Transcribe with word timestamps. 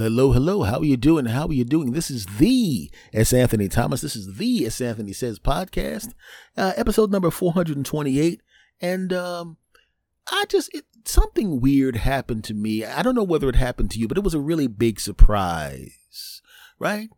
hello, 0.00 0.32
hello. 0.32 0.62
How 0.62 0.78
are 0.78 0.84
you 0.84 0.96
doing? 0.96 1.26
How 1.26 1.46
are 1.46 1.52
you 1.52 1.64
doing? 1.64 1.92
This 1.92 2.10
is 2.10 2.24
the 2.38 2.90
S. 3.12 3.34
Anthony 3.34 3.68
Thomas. 3.68 4.00
This 4.00 4.16
is 4.16 4.38
the 4.38 4.66
S. 4.66 4.80
Anthony 4.80 5.12
Says 5.12 5.38
podcast, 5.38 6.14
uh, 6.56 6.72
episode 6.76 7.12
number 7.12 7.30
428. 7.30 8.40
And 8.80 9.12
um, 9.12 9.58
I 10.30 10.46
just, 10.48 10.74
it, 10.74 10.86
something 11.04 11.60
weird 11.60 11.96
happened 11.96 12.44
to 12.44 12.54
me. 12.54 12.82
I 12.84 13.02
don't 13.02 13.14
know 13.14 13.22
whether 13.22 13.48
it 13.48 13.56
happened 13.56 13.90
to 13.90 13.98
you, 13.98 14.08
but 14.08 14.16
it 14.16 14.24
was 14.24 14.32
a 14.32 14.40
really 14.40 14.66
big 14.68 15.00
surprise, 15.00 16.40
right? 16.78 17.10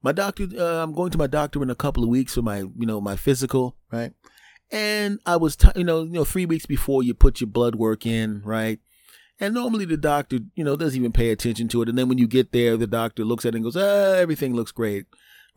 My 0.00 0.12
doctor, 0.12 0.46
uh, 0.56 0.82
I'm 0.82 0.92
going 0.92 1.10
to 1.10 1.18
my 1.18 1.26
doctor 1.26 1.60
in 1.62 1.70
a 1.70 1.74
couple 1.74 2.04
of 2.04 2.08
weeks 2.08 2.34
for 2.34 2.42
my, 2.42 2.58
you 2.58 2.86
know, 2.86 3.00
my 3.00 3.16
physical, 3.16 3.76
right? 3.90 4.12
And 4.70 5.18
I 5.26 5.36
was, 5.36 5.56
t- 5.56 5.68
you 5.74 5.84
know, 5.84 6.04
you 6.04 6.12
know, 6.12 6.24
three 6.24 6.46
weeks 6.46 6.66
before 6.66 7.02
you 7.02 7.14
put 7.14 7.40
your 7.40 7.48
blood 7.48 7.74
work 7.74 8.06
in, 8.06 8.42
right? 8.44 8.78
And 9.40 9.54
normally 9.54 9.84
the 9.84 9.96
doctor, 9.96 10.40
you 10.54 10.64
know, 10.64 10.76
doesn't 10.76 10.98
even 10.98 11.12
pay 11.12 11.30
attention 11.30 11.68
to 11.68 11.82
it. 11.82 11.88
And 11.88 11.96
then 11.96 12.08
when 12.08 12.18
you 12.18 12.26
get 12.26 12.52
there, 12.52 12.76
the 12.76 12.86
doctor 12.86 13.24
looks 13.24 13.44
at 13.44 13.54
it 13.54 13.58
and 13.58 13.64
goes, 13.64 13.76
ah, 13.76 14.16
everything 14.16 14.54
looks 14.54 14.72
great. 14.72 15.06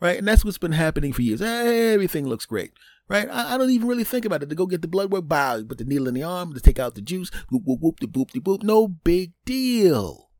Right. 0.00 0.18
And 0.18 0.26
that's 0.26 0.44
what's 0.44 0.58
been 0.58 0.72
happening 0.72 1.12
for 1.12 1.22
years. 1.22 1.42
Ah, 1.42 1.44
everything 1.44 2.26
looks 2.26 2.46
great. 2.46 2.72
Right. 3.08 3.28
I, 3.28 3.54
I, 3.54 3.58
don't 3.58 3.70
even 3.70 3.88
really 3.88 4.04
think 4.04 4.24
about 4.24 4.42
it. 4.42 4.48
To 4.48 4.54
go 4.54 4.66
get 4.66 4.82
the 4.82 4.88
blood 4.88 5.10
work, 5.10 5.28
bow, 5.28 5.62
put 5.64 5.78
the 5.78 5.84
needle 5.84 6.08
in 6.08 6.14
the 6.14 6.22
arm 6.22 6.54
to 6.54 6.60
take 6.60 6.78
out 6.78 6.94
the 6.94 7.00
juice, 7.00 7.30
whoop, 7.50 7.62
whoop, 7.64 7.80
whoop, 7.80 8.00
de 8.00 8.06
boop, 8.06 8.30
de 8.30 8.40
boop. 8.40 8.62
No 8.62 8.88
big 8.88 9.32
deal. 9.44 10.30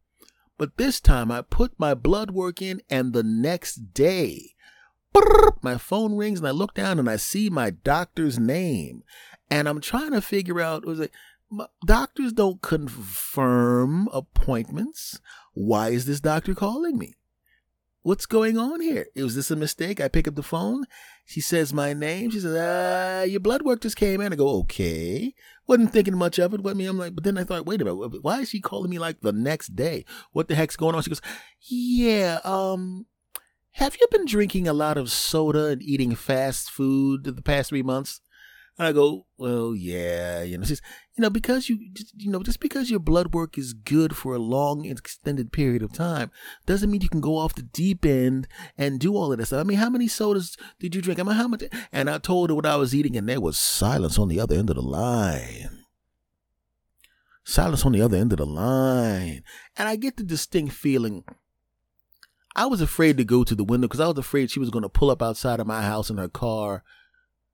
But 0.58 0.76
this 0.76 1.00
time 1.00 1.30
I 1.30 1.42
put 1.42 1.78
my 1.78 1.94
blood 1.94 2.30
work 2.30 2.62
in 2.62 2.80
and 2.88 3.12
the 3.12 3.22
next 3.22 3.94
day, 3.94 4.54
my 5.62 5.76
phone 5.76 6.16
rings 6.16 6.38
and 6.38 6.48
I 6.48 6.52
look 6.52 6.74
down 6.74 6.98
and 6.98 7.08
I 7.08 7.16
see 7.16 7.50
my 7.50 7.70
doctor's 7.70 8.38
name. 8.38 9.02
And 9.50 9.68
I'm 9.68 9.80
trying 9.80 10.12
to 10.12 10.22
figure 10.22 10.60
out, 10.60 10.86
was 10.86 10.98
like, 10.98 11.12
doctors 11.84 12.32
don't 12.32 12.62
confirm 12.62 14.08
appointments. 14.12 15.20
Why 15.54 15.88
is 15.90 16.06
this 16.06 16.20
doctor 16.20 16.54
calling 16.54 16.98
me? 16.98 17.14
What's 18.02 18.26
going 18.26 18.58
on 18.58 18.80
here? 18.80 19.06
Was 19.14 19.36
this 19.36 19.52
a 19.52 19.56
mistake? 19.56 20.00
I 20.00 20.08
pick 20.08 20.26
up 20.26 20.34
the 20.34 20.42
phone. 20.42 20.86
She 21.24 21.40
says 21.40 21.72
my 21.72 21.92
name. 21.92 22.30
She 22.30 22.40
says, 22.40 22.56
ah, 22.58 23.22
your 23.22 23.38
blood 23.38 23.62
work 23.62 23.80
just 23.80 23.96
came 23.96 24.20
in. 24.20 24.32
I 24.32 24.36
go, 24.36 24.58
okay. 24.60 25.34
Wasn't 25.68 25.92
thinking 25.92 26.18
much 26.18 26.40
of 26.40 26.52
it. 26.52 26.64
But 26.64 26.76
me, 26.76 26.86
I'm 26.86 26.98
like, 26.98 27.14
but 27.14 27.22
then 27.22 27.38
I 27.38 27.44
thought, 27.44 27.64
wait 27.64 27.80
a 27.80 27.84
minute. 27.84 28.22
Why 28.22 28.40
is 28.40 28.48
she 28.48 28.60
calling 28.60 28.90
me 28.90 28.98
like 28.98 29.20
the 29.20 29.32
next 29.32 29.76
day? 29.76 30.04
What 30.32 30.48
the 30.48 30.56
heck's 30.56 30.76
going 30.76 30.96
on? 30.96 31.02
She 31.02 31.10
goes, 31.10 31.22
yeah, 31.60 32.40
um, 32.42 33.06
have 33.72 33.96
you 34.00 34.08
been 34.10 34.26
drinking 34.26 34.66
a 34.66 34.72
lot 34.72 34.98
of 34.98 35.10
soda 35.10 35.66
and 35.66 35.80
eating 35.80 36.16
fast 36.16 36.70
food 36.70 37.22
the 37.22 37.40
past 37.40 37.68
three 37.68 37.82
months? 37.82 38.20
And 38.78 38.88
I 38.88 38.92
go, 38.92 39.26
well, 39.36 39.74
yeah, 39.74 40.42
you 40.42 40.56
know, 40.56 40.64
she's, 40.64 40.80
you 41.14 41.22
know, 41.22 41.28
because 41.28 41.68
you, 41.68 41.78
just, 41.92 42.14
you 42.16 42.30
know, 42.30 42.42
just 42.42 42.58
because 42.58 42.90
your 42.90 43.00
blood 43.00 43.34
work 43.34 43.58
is 43.58 43.74
good 43.74 44.16
for 44.16 44.34
a 44.34 44.38
long, 44.38 44.86
extended 44.86 45.52
period 45.52 45.82
of 45.82 45.92
time 45.92 46.30
doesn't 46.64 46.90
mean 46.90 47.02
you 47.02 47.10
can 47.10 47.20
go 47.20 47.36
off 47.36 47.54
the 47.54 47.62
deep 47.62 48.06
end 48.06 48.48
and 48.78 48.98
do 48.98 49.14
all 49.14 49.30
of 49.30 49.38
this. 49.38 49.52
I 49.52 49.62
mean, 49.62 49.76
how 49.76 49.90
many 49.90 50.08
sodas 50.08 50.56
did 50.80 50.94
you 50.94 51.02
drink? 51.02 51.20
I 51.20 51.22
mean, 51.22 51.36
how 51.36 51.48
much? 51.48 51.64
And 51.92 52.08
I 52.08 52.16
told 52.16 52.48
her 52.48 52.56
what 52.56 52.64
I 52.64 52.76
was 52.76 52.94
eating, 52.94 53.16
and 53.16 53.28
there 53.28 53.42
was 53.42 53.58
silence 53.58 54.18
on 54.18 54.28
the 54.28 54.40
other 54.40 54.56
end 54.56 54.70
of 54.70 54.76
the 54.76 54.82
line. 54.82 55.84
Silence 57.44 57.84
on 57.84 57.92
the 57.92 58.00
other 58.00 58.16
end 58.16 58.32
of 58.32 58.38
the 58.38 58.46
line. 58.46 59.42
And 59.76 59.88
I 59.88 59.96
get 59.96 60.16
the 60.16 60.22
distinct 60.22 60.74
feeling 60.74 61.24
I 62.54 62.66
was 62.66 62.80
afraid 62.80 63.16
to 63.16 63.24
go 63.24 63.44
to 63.44 63.54
the 63.54 63.64
window 63.64 63.88
because 63.88 64.00
I 64.00 64.08
was 64.08 64.18
afraid 64.18 64.50
she 64.50 64.60
was 64.60 64.70
going 64.70 64.82
to 64.82 64.88
pull 64.88 65.10
up 65.10 65.22
outside 65.22 65.58
of 65.58 65.66
my 65.66 65.82
house 65.82 66.10
in 66.10 66.18
her 66.18 66.28
car 66.28 66.84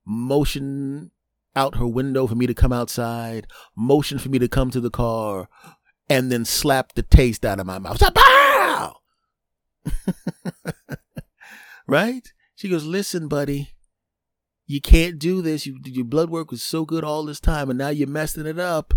motion 0.09 1.11
out 1.55 1.75
her 1.75 1.87
window 1.87 2.25
for 2.25 2.35
me 2.35 2.47
to 2.47 2.53
come 2.53 2.73
outside, 2.73 3.47
motion 3.75 4.17
for 4.17 4.29
me 4.29 4.39
to 4.39 4.47
come 4.47 4.71
to 4.71 4.81
the 4.81 4.89
car, 4.89 5.47
and 6.09 6.31
then 6.31 6.43
slap 6.43 6.93
the 6.93 7.03
taste 7.03 7.45
out 7.45 7.59
of 7.59 7.67
my 7.67 7.77
mouth. 7.77 8.01
Bow! 8.13 8.95
right? 11.87 12.27
She 12.55 12.69
goes, 12.69 12.85
Listen, 12.85 13.27
buddy, 13.27 13.69
you 14.65 14.81
can't 14.81 15.19
do 15.19 15.41
this. 15.41 15.65
You, 15.65 15.79
your 15.85 16.05
blood 16.05 16.29
work 16.29 16.51
was 16.51 16.63
so 16.63 16.85
good 16.85 17.03
all 17.03 17.23
this 17.23 17.39
time, 17.39 17.69
and 17.69 17.77
now 17.77 17.89
you're 17.89 18.07
messing 18.07 18.47
it 18.47 18.59
up. 18.59 18.93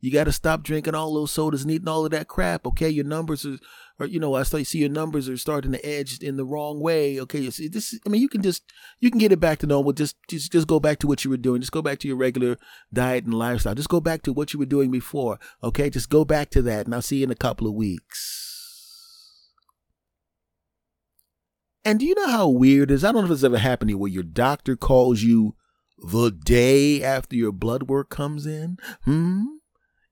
You 0.00 0.10
got 0.12 0.24
to 0.24 0.32
stop 0.32 0.62
drinking 0.62 0.94
all 0.94 1.14
those 1.14 1.30
sodas 1.30 1.62
and 1.62 1.70
eating 1.70 1.88
all 1.88 2.04
of 2.04 2.10
that 2.10 2.28
crap. 2.28 2.66
Okay, 2.66 2.88
your 2.90 3.06
numbers 3.06 3.46
are, 3.46 3.58
or 3.98 4.06
you 4.06 4.18
know, 4.18 4.34
I 4.34 4.42
start 4.42 4.66
see 4.66 4.78
your 4.78 4.88
numbers 4.88 5.28
are 5.28 5.36
starting 5.36 5.72
to 5.72 5.86
edge 5.86 6.18
in 6.20 6.36
the 6.36 6.44
wrong 6.44 6.80
way. 6.80 7.20
Okay, 7.20 7.48
see 7.50 7.68
this. 7.68 7.98
I 8.04 8.08
mean, 8.08 8.20
you 8.20 8.28
can 8.28 8.42
just 8.42 8.64
you 9.00 9.10
can 9.10 9.20
get 9.20 9.32
it 9.32 9.40
back 9.40 9.58
to 9.60 9.66
normal. 9.66 9.92
Just 9.92 10.16
just 10.28 10.50
just 10.50 10.66
go 10.66 10.80
back 10.80 10.98
to 11.00 11.06
what 11.06 11.24
you 11.24 11.30
were 11.30 11.36
doing. 11.36 11.60
Just 11.60 11.72
go 11.72 11.82
back 11.82 11.98
to 12.00 12.08
your 12.08 12.16
regular 12.16 12.56
diet 12.92 13.24
and 13.24 13.34
lifestyle. 13.34 13.74
Just 13.74 13.88
go 13.88 14.00
back 14.00 14.22
to 14.22 14.32
what 14.32 14.52
you 14.52 14.58
were 14.58 14.66
doing 14.66 14.90
before. 14.90 15.38
Okay, 15.62 15.90
just 15.90 16.10
go 16.10 16.24
back 16.24 16.50
to 16.50 16.62
that, 16.62 16.86
and 16.86 16.94
I'll 16.94 17.02
see 17.02 17.18
you 17.18 17.24
in 17.24 17.30
a 17.30 17.36
couple 17.36 17.68
of 17.68 17.74
weeks. 17.74 18.50
And 21.84 22.00
do 22.00 22.06
you 22.06 22.14
know 22.14 22.28
how 22.28 22.48
weird 22.48 22.90
it 22.90 22.94
is? 22.94 23.04
I 23.04 23.12
don't 23.12 23.22
know 23.22 23.26
if 23.26 23.32
it's 23.32 23.44
ever 23.44 23.58
happened 23.58 23.88
to 23.88 23.92
you 23.92 23.98
where 23.98 24.10
your 24.10 24.22
doctor 24.22 24.74
calls 24.74 25.22
you 25.22 25.54
the 25.98 26.30
day 26.30 27.02
after 27.02 27.36
your 27.36 27.52
blood 27.52 27.84
work 27.84 28.08
comes 28.08 28.46
in. 28.46 28.78
Hmm 29.04 29.44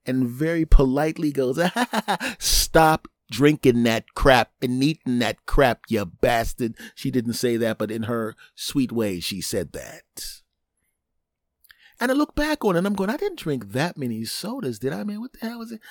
and 0.05 0.27
very 0.27 0.65
politely 0.65 1.31
goes, 1.31 1.59
Stop 2.39 3.07
drinking 3.33 3.81
that 3.83 4.13
crap 4.13 4.51
and 4.61 4.83
eating 4.83 5.17
that 5.19 5.45
crap, 5.47 5.81
you 5.89 6.05
bastard. 6.05 6.75
She 6.93 7.09
didn't 7.09 7.33
say 7.33 7.57
that, 7.57 7.79
but 7.79 7.89
in 7.89 8.03
her 8.03 8.35
sweet 8.53 8.91
way, 8.91 9.19
she 9.19 9.41
said 9.41 9.73
that. 9.73 10.41
And 11.99 12.11
I 12.11 12.13
look 12.13 12.35
back 12.35 12.63
on 12.63 12.75
it 12.75 12.79
and 12.79 12.87
I'm 12.87 12.93
going, 12.93 13.09
I 13.09 13.17
didn't 13.17 13.39
drink 13.39 13.71
that 13.71 13.97
many 13.97 14.23
sodas, 14.25 14.77
did 14.77 14.93
I? 14.93 14.99
I 14.99 15.03
mean, 15.03 15.19
what 15.19 15.33
the 15.33 15.47
hell 15.47 15.59
was 15.59 15.71
it? 15.71 15.81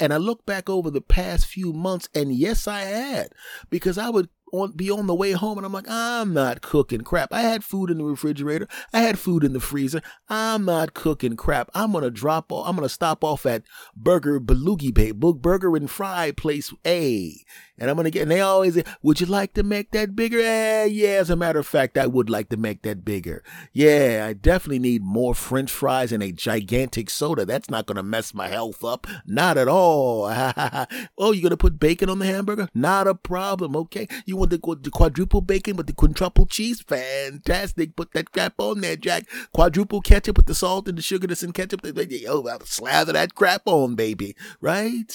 And 0.00 0.12
I 0.12 0.16
look 0.16 0.46
back 0.46 0.70
over 0.70 0.90
the 0.90 1.00
past 1.00 1.46
few 1.46 1.72
months, 1.72 2.08
and 2.14 2.32
yes, 2.32 2.66
I 2.66 2.80
had, 2.80 3.28
because 3.68 3.98
I 3.98 4.08
would 4.08 4.28
on 4.52 4.72
be 4.72 4.90
on 4.90 5.06
the 5.06 5.14
way 5.14 5.32
home 5.32 5.58
and 5.58 5.66
I'm 5.66 5.72
like, 5.72 5.88
I'm 5.88 6.32
not 6.32 6.60
cooking 6.60 7.00
crap. 7.00 7.32
I 7.32 7.40
had 7.40 7.64
food 7.64 7.90
in 7.90 7.98
the 7.98 8.04
refrigerator. 8.04 8.68
I 8.92 9.00
had 9.00 9.18
food 9.18 9.42
in 9.42 9.54
the 9.54 9.60
freezer. 9.60 10.02
I'm 10.28 10.64
not 10.66 10.94
cooking 10.94 11.36
crap. 11.36 11.70
I'm 11.74 11.92
gonna 11.92 12.10
drop 12.10 12.52
off. 12.52 12.68
I'm 12.68 12.76
gonna 12.76 12.88
stop 12.88 13.24
off 13.24 13.46
at 13.46 13.64
Burger 13.96 14.38
Belugi 14.38 14.92
Bay, 14.92 15.10
Book 15.10 15.40
Burger 15.40 15.74
and 15.74 15.90
Fry 15.90 16.30
Place 16.30 16.72
A. 16.86 17.34
And 17.82 17.90
I'm 17.90 17.96
gonna 17.96 18.10
get 18.10 18.22
and 18.22 18.30
they 18.30 18.40
always 18.40 18.74
say, 18.74 18.84
Would 19.02 19.20
you 19.20 19.26
like 19.26 19.54
to 19.54 19.64
make 19.64 19.90
that 19.90 20.14
bigger? 20.14 20.38
Eh, 20.38 20.84
yeah, 20.84 21.18
as 21.18 21.30
a 21.30 21.36
matter 21.36 21.58
of 21.58 21.66
fact, 21.66 21.98
I 21.98 22.06
would 22.06 22.30
like 22.30 22.48
to 22.50 22.56
make 22.56 22.82
that 22.82 23.04
bigger. 23.04 23.42
Yeah, 23.72 24.24
I 24.24 24.34
definitely 24.34 24.78
need 24.78 25.02
more 25.02 25.34
French 25.34 25.68
fries 25.68 26.12
and 26.12 26.22
a 26.22 26.30
gigantic 26.30 27.10
soda. 27.10 27.44
That's 27.44 27.68
not 27.68 27.86
gonna 27.86 28.04
mess 28.04 28.34
my 28.34 28.46
health 28.46 28.84
up. 28.84 29.08
Not 29.26 29.58
at 29.58 29.66
all. 29.66 30.26
oh, 31.18 31.32
you 31.32 31.42
gonna 31.42 31.56
put 31.56 31.80
bacon 31.80 32.08
on 32.08 32.20
the 32.20 32.26
hamburger? 32.26 32.68
Not 32.72 33.08
a 33.08 33.16
problem. 33.16 33.74
Okay. 33.74 34.06
You 34.26 34.36
want 34.36 34.50
the, 34.50 34.60
quadruple 34.60 35.40
bacon 35.40 35.74
with 35.74 35.88
the 35.88 35.92
quintuple 35.92 36.46
cheese? 36.46 36.82
Fantastic. 36.82 37.96
Put 37.96 38.12
that 38.12 38.30
crap 38.30 38.54
on 38.58 38.80
there, 38.80 38.94
Jack. 38.94 39.26
Quadruple 39.52 40.02
ketchup 40.02 40.36
with 40.36 40.46
the 40.46 40.54
salt 40.54 40.86
and 40.86 40.96
the 40.96 41.02
sugar 41.02 41.26
that's 41.26 41.42
in 41.42 41.50
ketchup. 41.50 41.84
I'll 41.84 42.60
slather 42.60 43.12
that 43.14 43.34
crap 43.34 43.62
on, 43.66 43.96
baby. 43.96 44.36
Right? 44.60 45.12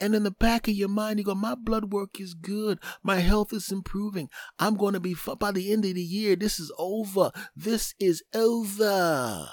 And 0.00 0.14
in 0.14 0.22
the 0.22 0.30
back 0.30 0.66
of 0.66 0.74
your 0.74 0.88
mind, 0.88 1.18
you 1.18 1.24
go, 1.24 1.34
my 1.34 1.54
blood 1.54 1.92
work 1.92 2.20
is 2.20 2.32
good. 2.34 2.78
My 3.02 3.16
health 3.16 3.52
is 3.52 3.70
improving. 3.70 4.30
I'm 4.58 4.76
going 4.76 4.94
to 4.94 5.00
be, 5.00 5.14
by 5.38 5.52
the 5.52 5.72
end 5.72 5.84
of 5.84 5.94
the 5.94 6.02
year, 6.02 6.36
this 6.36 6.58
is 6.58 6.72
over. 6.78 7.30
This 7.54 7.94
is 8.00 8.22
over. 8.34 9.46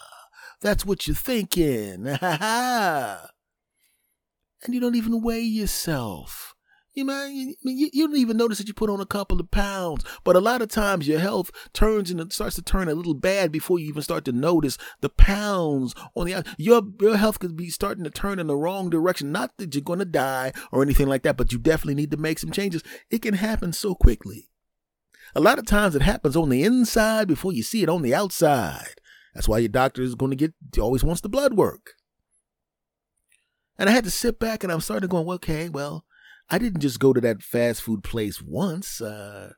That's 0.61 0.85
what 0.85 1.05
you're 1.05 1.15
thinking. 1.15 2.07
and 2.21 3.19
you 4.69 4.79
don't 4.79 4.95
even 4.95 5.21
weigh 5.21 5.41
yourself. 5.41 6.55
You 6.97 7.05
man, 7.05 7.53
you, 7.61 7.89
you, 7.93 8.07
don't 8.07 8.17
even 8.17 8.37
notice 8.37 8.57
that 8.57 8.67
you 8.67 8.73
put 8.73 8.89
on 8.89 8.99
a 8.99 9.05
couple 9.05 9.39
of 9.39 9.51
pounds. 9.51 10.03
But 10.23 10.35
a 10.35 10.39
lot 10.39 10.63
of 10.63 10.69
times 10.69 11.07
your 11.07 11.19
health 11.19 11.51
turns 11.71 12.09
and 12.09 12.33
starts 12.33 12.55
to 12.55 12.63
turn 12.63 12.89
a 12.89 12.95
little 12.95 13.13
bad 13.13 13.51
before 13.51 13.77
you 13.77 13.87
even 13.87 14.01
start 14.01 14.25
to 14.25 14.31
notice 14.31 14.79
the 15.01 15.09
pounds 15.09 15.93
on 16.15 16.25
the 16.25 16.43
your 16.57 16.81
your 16.99 17.15
health 17.15 17.37
could 17.37 17.55
be 17.55 17.69
starting 17.69 18.03
to 18.03 18.09
turn 18.09 18.39
in 18.39 18.47
the 18.47 18.57
wrong 18.57 18.89
direction. 18.89 19.31
Not 19.31 19.55
that 19.57 19.75
you're 19.75 19.83
going 19.83 19.99
to 19.99 20.05
die 20.05 20.53
or 20.71 20.81
anything 20.81 21.05
like 21.05 21.21
that, 21.21 21.37
but 21.37 21.51
you 21.51 21.59
definitely 21.59 21.93
need 21.93 22.09
to 22.09 22.17
make 22.17 22.39
some 22.39 22.49
changes. 22.49 22.81
It 23.11 23.21
can 23.21 23.35
happen 23.35 23.73
so 23.73 23.93
quickly. 23.93 24.49
A 25.35 25.39
lot 25.39 25.59
of 25.59 25.67
times 25.67 25.95
it 25.95 26.01
happens 26.01 26.35
on 26.35 26.49
the 26.49 26.63
inside 26.63 27.27
before 27.27 27.53
you 27.53 27.61
see 27.61 27.83
it 27.83 27.89
on 27.89 28.01
the 28.01 28.15
outside. 28.15 28.95
That's 29.35 29.47
why 29.47 29.59
your 29.59 29.69
doctor 29.69 30.01
is 30.01 30.15
going 30.15 30.31
to 30.31 30.35
get 30.35 30.55
always 30.79 31.03
wants 31.03 31.21
the 31.21 31.29
blood 31.29 31.53
work. 31.53 31.91
And 33.77 33.87
I 33.87 33.91
had 33.91 34.05
to 34.05 34.09
sit 34.09 34.39
back 34.39 34.63
and 34.63 34.73
I'm 34.73 34.81
starting 34.81 35.07
to 35.07 35.11
going, 35.11 35.27
okay, 35.27 35.69
well, 35.69 36.06
I 36.49 36.57
didn't 36.57 36.81
just 36.81 36.99
go 36.99 37.13
to 37.13 37.21
that 37.21 37.41
fast 37.41 37.81
food 37.81 38.03
place 38.03 38.41
once. 38.41 39.01
Uh, 39.01 39.53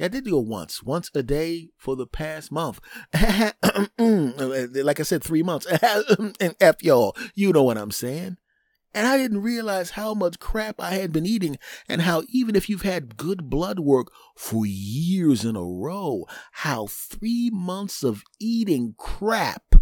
I 0.00 0.08
did 0.08 0.28
go 0.28 0.40
once, 0.40 0.82
once 0.82 1.10
a 1.14 1.22
day 1.22 1.70
for 1.76 1.94
the 1.94 2.06
past 2.06 2.50
month. 2.50 2.80
like 3.14 5.00
I 5.00 5.02
said, 5.04 5.22
three 5.22 5.44
months. 5.44 5.66
and 6.40 6.56
F 6.60 6.82
y'all, 6.82 7.16
you 7.34 7.52
know 7.52 7.62
what 7.62 7.78
I'm 7.78 7.92
saying. 7.92 8.38
And 8.94 9.06
I 9.06 9.16
didn't 9.16 9.42
realize 9.42 9.90
how 9.90 10.12
much 10.12 10.38
crap 10.38 10.80
I 10.80 10.94
had 10.94 11.12
been 11.12 11.24
eating 11.24 11.56
and 11.88 12.02
how 12.02 12.24
even 12.28 12.56
if 12.56 12.68
you've 12.68 12.82
had 12.82 13.16
good 13.16 13.48
blood 13.48 13.78
work 13.78 14.08
for 14.36 14.66
years 14.66 15.44
in 15.44 15.56
a 15.56 15.64
row, 15.64 16.26
how 16.50 16.88
three 16.88 17.48
months 17.50 18.02
of 18.02 18.22
eating 18.38 18.94
crap 18.98 19.76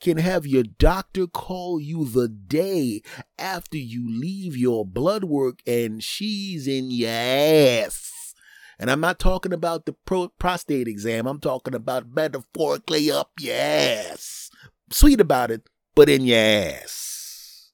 can 0.00 0.18
have 0.18 0.46
your 0.46 0.62
doctor 0.62 1.26
call 1.26 1.80
you 1.80 2.04
the 2.04 2.28
day 2.28 3.02
after 3.38 3.76
you 3.76 4.08
leave 4.08 4.56
your 4.56 4.84
blood 4.84 5.24
work 5.24 5.60
and 5.66 6.02
she's 6.02 6.66
in 6.66 6.90
your 6.90 7.10
ass. 7.10 8.34
And 8.78 8.90
I'm 8.90 9.00
not 9.00 9.18
talking 9.18 9.52
about 9.52 9.86
the 9.86 9.92
pro- 9.92 10.28
prostate 10.28 10.86
exam. 10.86 11.26
I'm 11.26 11.40
talking 11.40 11.74
about 11.74 12.14
metaphorically 12.14 13.10
up 13.10 13.32
your 13.40 13.56
ass. 13.56 14.50
Sweet 14.90 15.20
about 15.20 15.50
it, 15.50 15.68
but 15.94 16.08
in 16.08 16.24
your 16.24 16.38
ass. 16.38 17.72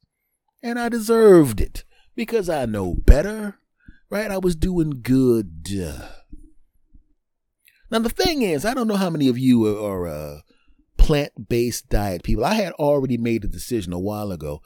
And 0.63 0.79
I 0.79 0.89
deserved 0.89 1.61
it 1.61 1.85
because 2.17 2.49
I 2.49 2.65
know 2.65 2.95
better, 2.95 3.59
right? 4.09 4.31
I 4.31 4.39
was 4.39 4.57
doing 4.57 5.01
good. 5.03 5.69
Now, 7.91 7.99
the 7.99 8.09
thing 8.09 8.41
is, 8.41 8.65
I 8.65 8.73
don't 8.73 8.89
know 8.89 8.97
how 8.97 9.11
many 9.11 9.29
of 9.29 9.39
you 9.39 9.67
are, 9.67 9.79
are 9.79 10.07
uh, 10.07 10.41
plant 11.05 11.49
based 11.51 11.91
diet 11.91 12.23
people. 12.23 12.47
I 12.47 12.55
had 12.55 12.73
already 12.75 13.19
made 13.19 13.45
a 13.45 13.49
decision 13.49 13.93
a 13.93 13.99
while 13.99 14.33
ago 14.33 14.63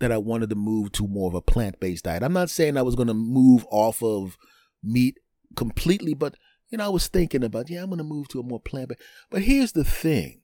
that 0.00 0.10
I 0.10 0.18
wanted 0.18 0.50
to 0.50 0.56
move 0.56 0.90
to 0.92 1.06
more 1.06 1.28
of 1.28 1.34
a 1.34 1.40
plant 1.40 1.78
based 1.78 2.04
diet. 2.04 2.24
I'm 2.24 2.32
not 2.32 2.50
saying 2.50 2.76
I 2.76 2.82
was 2.82 2.96
going 2.96 3.06
to 3.06 3.14
move 3.14 3.64
off 3.70 4.02
of 4.02 4.36
meat 4.82 5.18
completely, 5.54 6.14
but 6.14 6.34
you 6.68 6.78
know, 6.78 6.86
I 6.86 6.88
was 6.88 7.06
thinking 7.06 7.44
about, 7.44 7.70
yeah, 7.70 7.82
I'm 7.82 7.90
going 7.90 7.98
to 7.98 8.04
move 8.04 8.26
to 8.28 8.40
a 8.40 8.42
more 8.42 8.60
plant 8.60 8.88
based. 8.88 9.02
But 9.30 9.42
here's 9.42 9.72
the 9.72 9.84
thing 9.84 10.42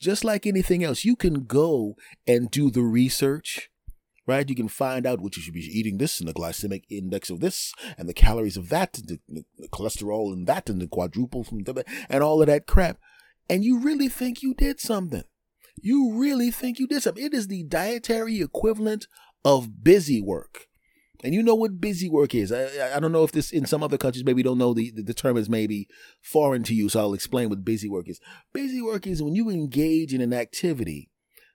just 0.00 0.24
like 0.24 0.44
anything 0.44 0.82
else, 0.82 1.04
you 1.04 1.14
can 1.14 1.44
go 1.44 1.94
and 2.26 2.50
do 2.50 2.68
the 2.68 2.82
research 2.82 3.70
right? 4.26 4.48
You 4.48 4.54
can 4.54 4.68
find 4.68 5.06
out 5.06 5.20
what 5.20 5.36
you 5.36 5.42
should 5.42 5.52
be 5.52 5.60
eating 5.60 5.98
this 5.98 6.18
and 6.18 6.26
the 6.26 6.32
glycemic 6.32 6.84
index 6.88 7.28
of 7.28 7.40
this 7.40 7.74
and 7.98 8.08
the 8.08 8.14
calories 8.14 8.56
of 8.56 8.70
that, 8.70 8.98
and 8.98 9.20
the, 9.28 9.44
cholesterol 9.68 10.32
and 10.32 10.46
that, 10.46 10.70
and 10.70 10.80
the 10.80 10.86
quadruple 10.86 11.44
from 11.44 11.62
the, 11.64 11.84
and 12.08 12.24
all 12.24 12.40
of 12.40 12.46
that 12.46 12.66
crap 12.66 12.96
and 13.48 13.64
you 13.64 13.78
really 13.78 14.08
think 14.08 14.42
you 14.42 14.54
did 14.54 14.80
something. 14.80 15.24
You 15.80 16.14
really 16.14 16.50
think 16.50 16.78
you 16.78 16.86
did 16.86 17.02
something. 17.02 17.24
It 17.24 17.34
is 17.34 17.48
the 17.48 17.64
dietary 17.64 18.40
equivalent 18.40 19.06
of 19.44 19.82
busy 19.82 20.22
work. 20.22 20.66
And 21.22 21.32
you 21.32 21.42
know 21.42 21.54
what 21.54 21.80
busy 21.80 22.08
work 22.08 22.34
is. 22.34 22.52
I, 22.52 22.94
I 22.94 23.00
don't 23.00 23.12
know 23.12 23.24
if 23.24 23.32
this 23.32 23.50
in 23.50 23.64
some 23.64 23.82
other 23.82 23.96
countries 23.96 24.24
maybe 24.24 24.42
don't 24.42 24.58
know 24.58 24.74
the, 24.74 24.92
the 24.94 25.14
term 25.14 25.38
is 25.38 25.48
maybe 25.48 25.88
foreign 26.22 26.62
to 26.64 26.74
you, 26.74 26.90
so 26.90 27.00
I'll 27.00 27.14
explain 27.14 27.48
what 27.48 27.64
busy 27.64 27.88
work 27.88 28.08
is. 28.08 28.20
Busy 28.52 28.82
work 28.82 29.06
is 29.06 29.22
when 29.22 29.34
you 29.34 29.48
engage 29.48 30.12
in 30.12 30.20
an 30.20 30.34
activity 30.34 31.10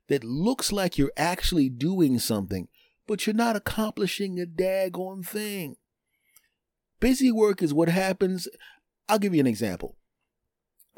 that 0.07 0.23
looks 0.23 0.71
like 0.71 0.97
you're 0.97 1.11
actually 1.15 1.69
doing 1.69 2.17
something, 2.17 2.67
but 3.07 3.27
you're 3.27 3.35
not 3.35 3.55
accomplishing 3.55 4.39
a 4.39 4.45
daggone 4.47 5.23
thing. 5.25 5.75
Busy 6.99 7.31
work 7.31 7.61
is 7.61 7.73
what 7.73 7.89
happens. 7.89 8.47
I'll 9.07 9.19
give 9.19 9.35
you 9.35 9.39
an 9.39 9.47
example. 9.47 9.98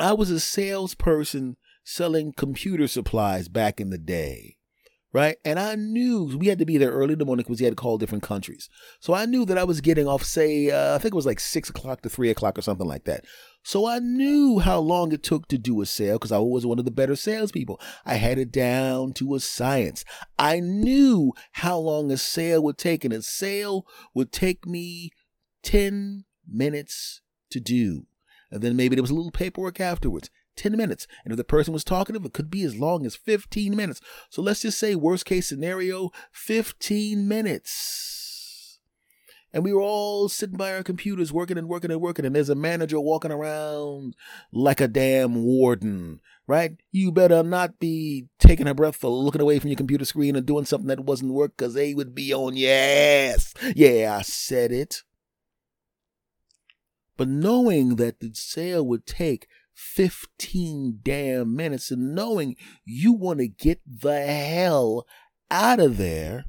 I 0.04 0.14
was 0.14 0.32
a 0.32 0.40
salesperson 0.40 1.58
selling 1.84 2.34
computer 2.34 2.88
supplies 2.88 3.48
back 3.48 3.80
in 3.80 3.90
the 3.90 3.98
day, 3.98 4.58
right? 5.14 5.38
And 5.44 5.60
I 5.60 5.76
knew 5.76 6.38
we 6.38 6.48
had 6.48 6.60
to 6.60 6.66
be 6.66 6.78
there 6.78 6.92
early 6.92 7.14
in 7.14 7.20
the 7.20 7.26
morning 7.26 7.44
because 7.44 7.60
we 7.60 7.66
had 7.66 7.72
to 7.72 7.82
call 7.82 7.98
different 7.98 8.24
countries. 8.24 8.70
So 9.00 9.14
I 9.14 9.26
knew 9.26 9.46
that 9.46 9.58
I 9.58 9.64
was 9.64 9.82
getting 9.82 10.08
off, 10.08 10.24
say, 10.24 10.70
uh, 10.70 10.96
I 10.96 10.98
think 11.00 11.14
it 11.14 11.16
was 11.16 11.26
like 11.26 11.40
six 11.40 11.70
o'clock 11.70 12.02
to 12.02 12.10
three 12.10 12.30
o'clock 12.30 12.58
or 12.58 12.62
something 12.62 12.88
like 12.88 13.06
that. 13.06 13.26
So 13.64 13.86
I 13.86 14.00
knew 14.00 14.60
how 14.60 14.80
long 14.80 15.12
it 15.12 15.24
took 15.24 15.48
to 15.50 15.58
do 15.58 15.82
a 15.82 15.86
sale 15.86 16.16
because 16.16 16.32
I 16.32 16.40
was 16.40 16.66
one 16.66 16.80
of 16.80 16.86
the 16.86 16.92
better 16.92 17.16
salespeople. 17.16 17.80
I 18.06 18.16
had 18.16 18.40
it 18.40 18.52
down 18.52 19.14
to 19.14 19.36
a 19.36 19.40
science. 19.40 20.04
I 20.40 20.60
knew 20.60 21.34
how 21.54 21.78
long 21.78 22.12
a 22.12 22.18
sale 22.18 22.64
would 22.64 22.78
take, 22.78 23.06
and 23.06 23.14
a 23.14 23.22
sale 23.22 23.86
would 24.16 24.32
take 24.32 24.66
me 24.66 25.12
10 25.64 26.26
minutes 26.48 27.22
to 27.52 27.60
do. 27.60 28.08
And 28.52 28.62
then 28.62 28.76
maybe 28.76 28.96
there 28.96 29.04
was 29.04 29.12
a 29.12 29.16
little 29.16 29.32
paperwork 29.32 29.80
afterwards. 29.80 30.30
10 30.58 30.76
minutes. 30.76 31.08
And 31.24 31.32
if 31.32 31.38
the 31.38 31.44
person 31.44 31.74
was 31.74 31.84
talkative, 31.84 32.26
it 32.26 32.34
could 32.34 32.52
be 32.52 32.64
as 32.64 32.78
long 32.78 33.06
as 33.06 33.16
15 33.16 33.76
minutes. 33.76 34.02
So 34.30 34.42
let's 34.42 34.62
just 34.62 34.78
say, 34.78 34.96
worst 34.96 35.26
case 35.26 35.48
scenario, 35.48 36.12
15 36.32 37.28
minutes. 37.28 38.80
And 39.54 39.66
we 39.66 39.74
were 39.74 39.82
all 39.82 40.30
sitting 40.30 40.58
by 40.58 40.74
our 40.74 40.84
computers 40.84 41.34
working 41.34 41.58
and 41.58 41.68
working 41.68 41.92
and 41.92 42.00
working. 42.00 42.26
And 42.26 42.36
there's 42.36 42.50
a 42.50 42.56
manager 42.56 43.00
walking 43.00 43.32
around 43.32 44.16
like 44.52 44.80
a 44.80 44.88
damn 44.88 45.44
warden, 45.44 46.22
right? 46.48 46.72
You 46.92 47.12
better 47.12 47.44
not 47.44 47.80
be 47.80 48.28
taking 48.40 48.68
a 48.68 48.74
breath 48.74 49.04
or 49.04 49.12
looking 49.12 49.42
away 49.42 49.60
from 49.60 49.70
your 49.70 49.78
computer 49.78 50.06
screen 50.06 50.36
and 50.36 50.46
doing 50.46 50.66
something 50.66 50.88
that 50.88 51.02
wasn't 51.02 51.34
work 51.34 51.58
because 51.58 51.74
they 51.74 51.94
would 51.94 52.16
be 52.16 52.34
on 52.34 52.56
your 52.56 52.72
ass. 52.72 53.54
Yeah, 53.76 54.16
I 54.18 54.22
said 54.22 54.72
it. 54.72 55.04
But 57.22 57.28
knowing 57.28 57.98
that 57.98 58.20
the 58.20 58.32
sale 58.34 58.84
would 58.88 59.06
take 59.06 59.48
15 59.76 61.02
damn 61.04 61.56
minutes 61.56 61.92
and 61.92 62.16
knowing 62.16 62.56
you 62.84 63.14
want 63.14 63.38
to 63.42 63.48
get 63.48 63.80
the 63.86 64.26
hell 64.26 65.06
out 65.52 65.80
of 65.80 65.98
there, 65.98 66.46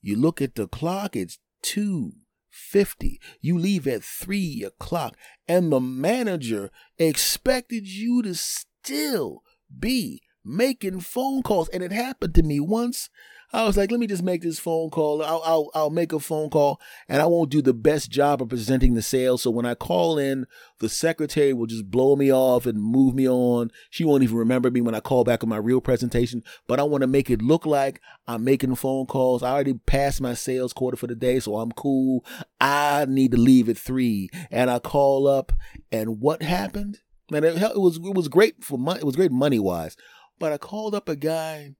you 0.00 0.16
look 0.16 0.40
at 0.40 0.54
the 0.54 0.68
clock, 0.68 1.16
it's 1.16 1.38
2.50. 1.64 3.18
You 3.42 3.58
leave 3.58 3.86
at 3.86 4.02
3 4.02 4.64
o'clock, 4.64 5.18
and 5.46 5.70
the 5.70 5.80
manager 5.80 6.70
expected 6.96 7.86
you 7.86 8.22
to 8.22 8.34
still 8.34 9.42
be 9.78 10.22
making 10.46 11.00
phone 11.00 11.42
calls. 11.42 11.68
And 11.70 11.82
it 11.82 11.92
happened 11.92 12.34
to 12.36 12.42
me 12.42 12.60
once 12.60 13.10
I 13.52 13.64
was 13.64 13.76
like, 13.76 13.90
let 13.90 14.00
me 14.00 14.06
just 14.06 14.22
make 14.22 14.42
this 14.42 14.58
phone 14.58 14.90
call. 14.90 15.22
I'll, 15.22 15.42
I'll, 15.44 15.70
I'll 15.74 15.90
make 15.90 16.12
a 16.12 16.18
phone 16.18 16.50
call 16.50 16.80
and 17.08 17.22
I 17.22 17.26
won't 17.26 17.50
do 17.50 17.62
the 17.62 17.72
best 17.72 18.10
job 18.10 18.42
of 18.42 18.48
presenting 18.48 18.94
the 18.94 19.02
sale. 19.02 19.38
So 19.38 19.50
when 19.50 19.64
I 19.64 19.74
call 19.74 20.18
in, 20.18 20.46
the 20.80 20.88
secretary 20.88 21.52
will 21.52 21.66
just 21.66 21.90
blow 21.90 22.16
me 22.16 22.32
off 22.32 22.66
and 22.66 22.82
move 22.82 23.14
me 23.14 23.28
on. 23.28 23.70
She 23.88 24.04
won't 24.04 24.24
even 24.24 24.36
remember 24.36 24.70
me 24.70 24.80
when 24.80 24.96
I 24.96 25.00
call 25.00 25.22
back 25.22 25.44
on 25.44 25.48
my 25.48 25.58
real 25.58 25.80
presentation, 25.80 26.42
but 26.66 26.80
I 26.80 26.82
want 26.82 27.02
to 27.02 27.06
make 27.06 27.30
it 27.30 27.40
look 27.40 27.64
like 27.64 28.00
I'm 28.26 28.42
making 28.42 28.74
phone 28.74 29.06
calls. 29.06 29.42
I 29.42 29.52
already 29.52 29.74
passed 29.74 30.20
my 30.20 30.34
sales 30.34 30.72
quarter 30.72 30.96
for 30.96 31.06
the 31.06 31.14
day, 31.14 31.38
so 31.38 31.56
I'm 31.56 31.72
cool. 31.72 32.24
I 32.60 33.06
need 33.08 33.30
to 33.30 33.38
leave 33.38 33.68
at 33.68 33.78
three 33.78 34.28
and 34.50 34.70
I 34.70 34.80
call 34.80 35.28
up 35.28 35.52
and 35.92 36.20
what 36.20 36.42
happened? 36.42 36.98
Man, 37.30 37.42
it, 37.44 37.56
it 37.60 37.80
was, 37.80 37.96
it 37.96 38.14
was 38.14 38.28
great 38.28 38.62
for 38.62 38.78
money. 38.78 39.00
It 39.00 39.06
was 39.06 39.16
great 39.16 39.32
money 39.32 39.58
wise, 39.58 39.96
but 40.38 40.52
I 40.52 40.58
called 40.58 40.94
up 40.94 41.08
a 41.08 41.16
guy 41.16 41.74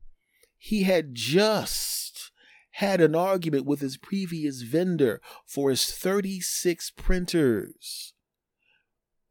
he 0.59 0.83
had 0.83 1.15
just 1.15 2.33
had 2.73 3.01
an 3.01 3.15
argument 3.15 3.65
with 3.65 3.81
his 3.81 3.97
previous 3.97 4.63
vendor 4.63 5.21
for 5.47 5.71
his 5.71 5.91
36 5.91 6.91
printers. 6.91 8.13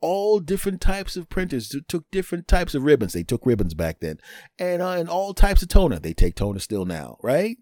All 0.01 0.39
different 0.39 0.81
types 0.81 1.16
of 1.16 1.30
printers 1.30 1.69
they 1.69 1.80
took 1.88 2.10
different 2.12 2.48
types 2.48 2.75
of 2.75 2.83
ribbons. 2.83 3.13
They 3.13 3.24
took 3.24 3.45
ribbons 3.45 3.74
back 3.74 4.00
then, 4.00 4.18
and 4.60 4.81
uh, 4.81 4.92
and 4.92 5.10
all 5.10 5.33
types 5.33 5.62
of 5.62 5.69
toner. 5.69 6.00
They 6.00 6.13
take 6.13 6.36
toner 6.36 6.60
still 6.60 6.86
now, 6.86 7.18
right? 7.24 7.57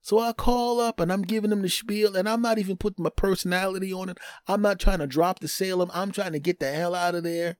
So 0.00 0.18
I 0.18 0.32
call 0.32 0.80
up 0.80 1.00
and 1.00 1.12
I'm 1.12 1.22
giving 1.22 1.50
them 1.50 1.62
the 1.62 1.68
spiel, 1.68 2.16
and 2.16 2.28
I'm 2.28 2.40
not 2.40 2.58
even 2.58 2.76
putting 2.76 3.02
my 3.02 3.10
personality 3.10 3.92
on 3.92 4.08
it. 4.08 4.18
I'm 4.46 4.62
not 4.62 4.78
trying 4.78 5.00
to 5.00 5.06
drop 5.06 5.40
the 5.40 5.48
Salem. 5.48 5.90
I'm 5.92 6.12
trying 6.12 6.32
to 6.32 6.40
get 6.40 6.60
the 6.60 6.72
hell 6.72 6.94
out 6.94 7.14
of 7.14 7.24
there. 7.24 7.58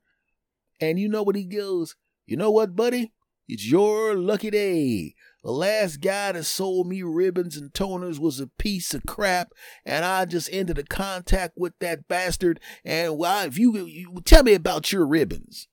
And 0.81 0.99
you 0.99 1.09
know 1.09 1.23
what 1.23 1.37
he 1.37 1.45
goes? 1.45 1.97
You 2.31 2.37
know 2.37 2.53
what, 2.53 2.77
buddy? 2.77 3.13
It's 3.49 3.69
your 3.69 4.15
lucky 4.15 4.51
day. 4.51 5.17
The 5.43 5.51
last 5.51 5.97
guy 5.97 6.31
that 6.31 6.45
sold 6.45 6.87
me 6.87 7.03
ribbons 7.03 7.57
and 7.57 7.73
toners 7.73 8.21
was 8.21 8.39
a 8.39 8.47
piece 8.47 8.95
of 8.95 9.05
crap, 9.05 9.53
and 9.85 10.05
I 10.05 10.27
just 10.27 10.49
ended 10.53 10.79
a 10.79 10.85
contact 10.85 11.55
with 11.57 11.73
that 11.81 12.07
bastard. 12.07 12.61
And 12.85 13.19
well, 13.19 13.45
if 13.45 13.59
you, 13.59 13.85
you 13.85 14.23
tell 14.25 14.45
me 14.45 14.55
about 14.55 14.93
your 14.93 15.05
ribbons. 15.05 15.67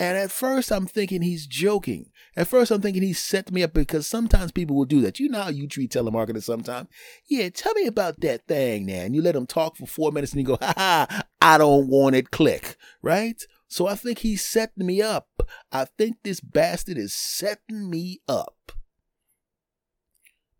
And 0.00 0.16
at 0.16 0.30
first, 0.30 0.70
I'm 0.72 0.86
thinking 0.86 1.20
he's 1.20 1.46
joking. 1.46 2.06
At 2.34 2.46
first, 2.46 2.70
I'm 2.70 2.80
thinking 2.80 3.02
he 3.02 3.12
set 3.12 3.52
me 3.52 3.62
up 3.62 3.74
because 3.74 4.06
sometimes 4.06 4.50
people 4.50 4.76
will 4.76 4.86
do 4.86 5.02
that. 5.02 5.20
You 5.20 5.28
know 5.28 5.42
how 5.42 5.50
you 5.50 5.68
treat 5.68 5.90
telemarketers 5.90 6.44
sometimes. 6.44 6.88
Yeah, 7.28 7.50
tell 7.50 7.74
me 7.74 7.86
about 7.86 8.20
that 8.20 8.46
thing. 8.46 8.90
And 8.90 9.14
you 9.14 9.20
let 9.20 9.34
them 9.34 9.46
talk 9.46 9.76
for 9.76 9.86
four 9.86 10.10
minutes 10.10 10.32
and 10.32 10.40
you 10.40 10.46
go, 10.46 10.58
ha 10.62 10.72
ha, 10.74 11.22
I 11.42 11.58
don't 11.58 11.88
want 11.88 12.16
it, 12.16 12.30
click, 12.30 12.76
right? 13.02 13.44
So 13.68 13.86
I 13.86 13.94
think 13.94 14.20
he's 14.20 14.44
setting 14.44 14.86
me 14.86 15.02
up. 15.02 15.28
I 15.70 15.84
think 15.84 16.16
this 16.24 16.40
bastard 16.40 16.96
is 16.98 17.14
setting 17.14 17.88
me 17.90 18.20
up. 18.26 18.72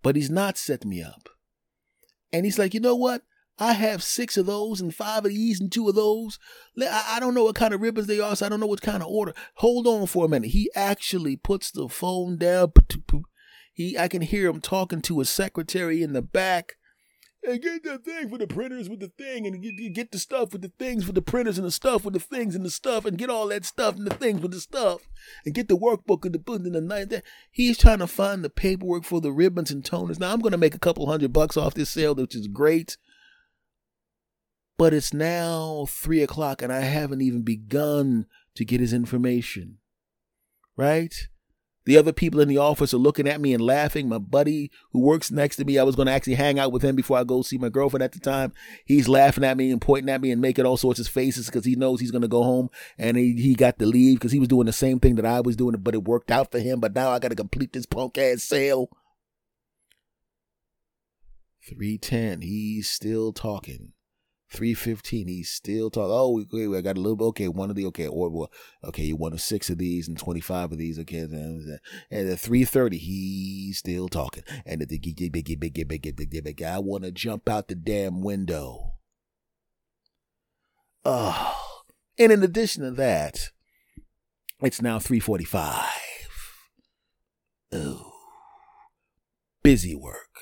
But 0.03 0.15
he's 0.15 0.31
not 0.31 0.57
setting 0.57 0.91
me 0.91 1.03
up. 1.03 1.29
And 2.33 2.45
he's 2.45 2.59
like, 2.59 2.75
you 2.75 2.81
know 2.81 2.95
what? 2.95 3.23
I 3.59 3.73
have 3.73 4.03
six 4.05 4.37
of 4.37 4.47
those 4.47 4.81
and 4.81 4.95
five 4.95 5.25
of 5.25 5.33
these 5.33 5.61
and 5.61 5.73
two 5.73 5.88
of 5.88 5.97
those. 5.97 6.38
I 6.81 7.19
don't 7.19 7.35
know 7.35 7.45
what 7.45 7.57
kind 7.57 7.75
of 7.75 7.81
ribbons 7.81 8.07
they 8.07 8.21
are, 8.21 8.37
so 8.37 8.47
I 8.47 8.49
don't 8.49 8.61
know 8.61 8.67
what 8.67 8.83
kind 8.83 9.03
of 9.03 9.09
order. 9.09 9.33
Hold 9.55 9.87
on 9.88 10.07
for 10.07 10.27
a 10.27 10.29
minute. 10.29 10.50
He 10.50 10.71
actually 10.77 11.35
puts 11.37 11.73
the 11.73 11.88
phone 11.88 12.37
down. 12.37 12.73
He, 13.73 13.99
I 13.99 14.07
can 14.07 14.23
hear 14.23 14.49
him 14.49 14.61
talking 14.61 15.00
to 15.03 15.21
a 15.21 15.25
secretary 15.25 16.03
in 16.03 16.12
the 16.12 16.23
back 16.23 16.75
and 17.47 17.62
get 17.62 17.83
the 17.85 17.99
thing 17.99 18.28
for 18.28 18.38
the 18.38 18.47
printers 18.47 18.88
with 18.88 19.00
the 19.00 19.09
thing, 19.09 19.47
and 19.47 19.62
get, 19.62 19.92
get 19.92 20.12
the 20.12 20.18
stuff 20.18 20.52
with 20.52 20.62
the 20.62 20.73
things 20.78 21.04
for 21.04 21.12
the 21.12 21.23
printers, 21.23 21.59
and 21.59 21.66
the 21.66 21.71
stuff 21.71 22.04
with 22.04 22.14
the 22.14 22.21
things 22.21 22.54
and 22.54 22.64
the 22.64 22.71
stuff, 22.71 23.04
and 23.04 23.18
get 23.18 23.30
all 23.30 23.49
that 23.49 23.64
stuff 23.64 23.97
and 23.97 24.07
the 24.07 24.14
things 24.14 24.40
with 24.40 24.52
the 24.52 24.61
stuff, 24.61 25.09
and 25.45 25.54
get 25.54 25.68
the 25.68 25.76
workbook 25.76 26.25
and 26.25 26.35
the 26.35 26.38
book 26.38 26.61
and 26.64 26.75
the 26.75 26.80
night. 26.80 27.11
That 27.11 27.25
he's 27.50 27.78
trying 27.78 28.00
to 28.00 28.07
find 28.07 28.45
the 28.45 28.50
paperwork 28.50 29.04
for 29.04 29.21
the 29.21 29.33
ribbons 29.33 29.71
and 29.71 29.85
toners. 29.85 30.18
Now 30.18 30.33
I'm 30.33 30.40
going 30.40 30.52
to 30.52 30.59
make 30.59 30.75
a 30.75 30.80
couple 30.80 31.07
hundred 31.07 31.33
bucks 31.33 31.57
off 31.57 31.75
this 31.75 31.90
sale, 31.90 32.14
which 32.14 32.35
is 32.35 32.49
great. 32.49 32.97
But 34.76 34.95
it's 34.95 35.12
now 35.12 35.87
three 35.88 36.23
o'clock, 36.23 36.62
and 36.62 36.73
I 36.73 36.80
haven't 36.80 37.21
even 37.21 37.42
begun 37.42 38.26
to 38.54 38.64
get 38.64 38.80
his 38.80 38.92
information. 38.92 39.78
Right? 40.76 41.14
The 41.88 41.97
other 41.97 42.12
people 42.12 42.40
in 42.40 42.49
the 42.49 42.59
office 42.59 42.92
are 42.92 42.99
looking 42.99 43.26
at 43.26 43.40
me 43.40 43.54
and 43.54 43.64
laughing. 43.64 44.11
My 44.11 44.18
buddy 44.18 44.71
who 44.92 45.00
works 45.00 45.30
next 45.30 45.57
to 45.57 45.64
me, 45.64 45.78
I 45.78 45.85
was 45.85 45.97
going 45.97 46.04
to 46.04 46.12
actually 46.12 46.35
hang 46.35 46.59
out 46.59 46.71
with 46.71 46.83
him 46.83 46.95
before 46.95 47.16
I 47.16 47.25
go 47.25 47.40
see 47.40 47.57
my 47.57 47.71
girlfriend 47.71 48.02
at 48.02 48.12
the 48.12 48.21
time. 48.21 48.52
He's 48.85 49.09
laughing 49.09 49.42
at 49.42 49.57
me 49.57 49.71
and 49.71 49.80
pointing 49.80 50.11
at 50.11 50.21
me 50.21 50.30
and 50.30 50.38
making 50.38 50.66
all 50.66 50.76
sorts 50.76 51.00
of 51.00 51.09
faces 51.09 51.47
because 51.47 51.64
he 51.64 51.76
knows 51.76 51.99
he's 51.99 52.11
going 52.11 52.21
to 52.21 52.28
go 52.28 52.42
home 52.42 52.68
and 52.99 53.16
he, 53.16 53.33
he 53.40 53.54
got 53.54 53.78
to 53.78 53.87
leave 53.87 54.18
because 54.18 54.33
he 54.33 54.38
was 54.38 54.49
doing 54.49 54.66
the 54.66 54.73
same 54.73 55.00
thing 55.00 55.14
that 55.14 55.25
I 55.25 55.40
was 55.40 55.57
doing, 55.57 55.76
but 55.78 55.95
it 55.95 56.04
worked 56.04 56.30
out 56.30 56.52
for 56.52 56.59
him. 56.59 56.78
But 56.78 56.95
now 56.95 57.09
I 57.09 57.21
got 57.21 57.28
to 57.28 57.35
complete 57.35 57.73
this 57.73 57.87
punk 57.87 58.18
ass 58.18 58.42
sale. 58.42 58.90
310, 61.66 62.42
he's 62.42 62.90
still 62.90 63.33
talking. 63.33 63.95
Three 64.50 64.73
fifteen. 64.73 65.28
He's 65.28 65.50
still 65.50 65.90
talking. 65.90 66.11
Oh, 66.11 66.31
we 66.31 66.45
I 66.76 66.81
got 66.81 66.97
a 66.97 67.00
little 67.00 67.17
bit. 67.17 67.25
Okay, 67.26 67.49
one 67.49 67.69
of 67.69 67.76
the 67.76 67.85
okay, 67.87 68.07
or 68.07 68.31
well, 68.31 68.50
okay, 68.83 69.02
you 69.02 69.17
of 69.35 69.43
six 69.43 69.69
of 69.69 69.76
these 69.76 70.09
and 70.09 70.17
twenty 70.19 70.40
five 70.40 70.73
of 70.73 70.78
these. 70.78 70.99
Okay, 71.00 71.19
and 71.19 71.78
at 72.11 72.38
three 72.38 72.64
thirty, 72.64 72.97
he's 72.97 73.78
still 73.78 74.09
talking. 74.09 74.45
And 74.64 74.81
the 74.81 74.87
big 74.87 75.17
big 75.17 75.61
big 75.61 75.61
big 75.61 75.88
big 75.88 76.17
big 76.17 76.45
big 76.45 76.62
I 76.62 76.78
want 76.78 77.05
to 77.05 77.11
jump 77.11 77.47
out 77.47 77.69
the 77.69 77.75
damn 77.75 78.23
window. 78.23 78.95
Oh, 81.05 81.55
and 82.19 82.33
in 82.33 82.43
addition 82.43 82.85
to 82.85 82.90
that, 82.93 83.50
it's 84.62 84.81
now 84.81 84.99
three 84.99 85.21
forty 85.21 85.45
five. 85.45 85.90
Oh, 87.71 88.12
busy 89.62 89.95
work. 89.95 90.40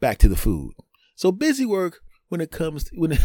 Back 0.00 0.18
to 0.18 0.28
the 0.28 0.36
food. 0.36 0.72
So 1.14 1.30
busy 1.30 1.64
work 1.64 2.00
when 2.34 2.40
it 2.40 2.50
comes 2.50 2.82
to, 2.82 2.90
when 2.96 3.12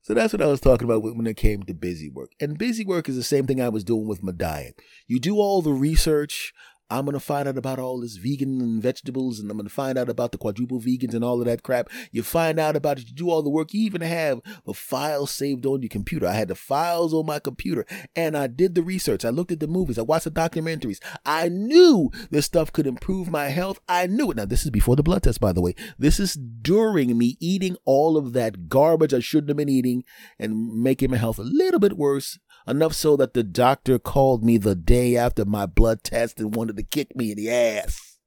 so 0.00 0.14
that's 0.14 0.32
what 0.32 0.40
I 0.40 0.46
was 0.46 0.58
talking 0.58 0.86
about 0.86 1.02
when 1.02 1.26
it 1.26 1.36
came 1.36 1.64
to 1.64 1.74
busy 1.74 2.08
work. 2.08 2.30
And 2.40 2.56
busy 2.56 2.82
work 2.82 3.10
is 3.10 3.16
the 3.16 3.22
same 3.22 3.46
thing 3.46 3.60
I 3.60 3.68
was 3.68 3.84
doing 3.84 4.08
with 4.08 4.22
my 4.22 4.32
diet. 4.32 4.80
You 5.06 5.20
do 5.20 5.36
all 5.36 5.60
the 5.60 5.74
research, 5.74 6.54
I'm 6.92 7.06
going 7.06 7.14
to 7.14 7.20
find 7.20 7.48
out 7.48 7.56
about 7.56 7.78
all 7.78 8.00
this 8.00 8.16
vegan 8.16 8.60
and 8.60 8.82
vegetables, 8.82 9.40
and 9.40 9.50
I'm 9.50 9.56
going 9.56 9.66
to 9.66 9.72
find 9.72 9.96
out 9.96 10.10
about 10.10 10.30
the 10.30 10.38
quadruple 10.38 10.78
vegans 10.78 11.14
and 11.14 11.24
all 11.24 11.40
of 11.40 11.46
that 11.46 11.62
crap. 11.62 11.88
You 12.10 12.22
find 12.22 12.60
out 12.60 12.76
about 12.76 12.98
it, 12.98 13.08
you 13.08 13.14
do 13.14 13.30
all 13.30 13.42
the 13.42 13.48
work. 13.48 13.72
You 13.72 13.80
even 13.86 14.02
have 14.02 14.42
the 14.66 14.74
files 14.74 15.30
saved 15.30 15.64
on 15.64 15.80
your 15.80 15.88
computer. 15.88 16.26
I 16.26 16.34
had 16.34 16.48
the 16.48 16.54
files 16.54 17.14
on 17.14 17.24
my 17.24 17.38
computer, 17.38 17.86
and 18.14 18.36
I 18.36 18.46
did 18.46 18.74
the 18.74 18.82
research. 18.82 19.24
I 19.24 19.30
looked 19.30 19.52
at 19.52 19.60
the 19.60 19.66
movies. 19.66 19.98
I 19.98 20.02
watched 20.02 20.24
the 20.24 20.30
documentaries. 20.30 21.00
I 21.24 21.48
knew 21.48 22.10
this 22.30 22.44
stuff 22.44 22.72
could 22.72 22.86
improve 22.86 23.30
my 23.30 23.48
health. 23.48 23.80
I 23.88 24.06
knew 24.06 24.30
it. 24.30 24.36
Now, 24.36 24.44
this 24.44 24.64
is 24.64 24.70
before 24.70 24.96
the 24.96 25.02
blood 25.02 25.22
test, 25.22 25.40
by 25.40 25.52
the 25.52 25.62
way. 25.62 25.74
This 25.98 26.20
is 26.20 26.34
during 26.34 27.16
me 27.16 27.38
eating 27.40 27.76
all 27.86 28.18
of 28.18 28.34
that 28.34 28.68
garbage 28.68 29.14
I 29.14 29.20
shouldn't 29.20 29.48
have 29.48 29.56
been 29.56 29.70
eating 29.70 30.04
and 30.38 30.82
making 30.82 31.10
my 31.10 31.16
health 31.16 31.38
a 31.38 31.42
little 31.42 31.80
bit 31.80 31.96
worse 31.96 32.38
Enough 32.66 32.94
so 32.94 33.16
that 33.16 33.34
the 33.34 33.42
doctor 33.42 33.98
called 33.98 34.44
me 34.44 34.56
the 34.56 34.74
day 34.74 35.16
after 35.16 35.44
my 35.44 35.66
blood 35.66 36.04
test 36.04 36.38
and 36.38 36.54
wanted 36.54 36.76
to 36.76 36.82
kick 36.82 37.16
me 37.16 37.32
in 37.32 37.36
the 37.36 37.50
ass. 37.50 38.18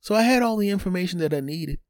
So 0.00 0.14
I 0.14 0.22
had 0.22 0.42
all 0.42 0.56
the 0.56 0.70
information 0.70 1.18
that 1.18 1.34
I 1.34 1.40
needed. 1.40 1.80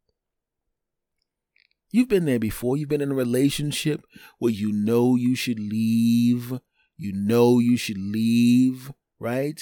You've 1.91 2.09
been 2.09 2.25
there 2.25 2.39
before. 2.39 2.77
You've 2.77 2.89
been 2.89 3.03
in 3.03 3.13
a 3.13 3.15
relationship 3.15 4.03
where 4.39 4.53
you 4.53 4.73
know 4.73 5.17
you 5.17 5.35
should 5.35 5.61
leave. 5.61 6.59
You 6.97 7.13
know 7.13 7.59
you 7.59 7.77
should 7.77 7.99
leave, 7.99 8.93
right? 9.19 9.61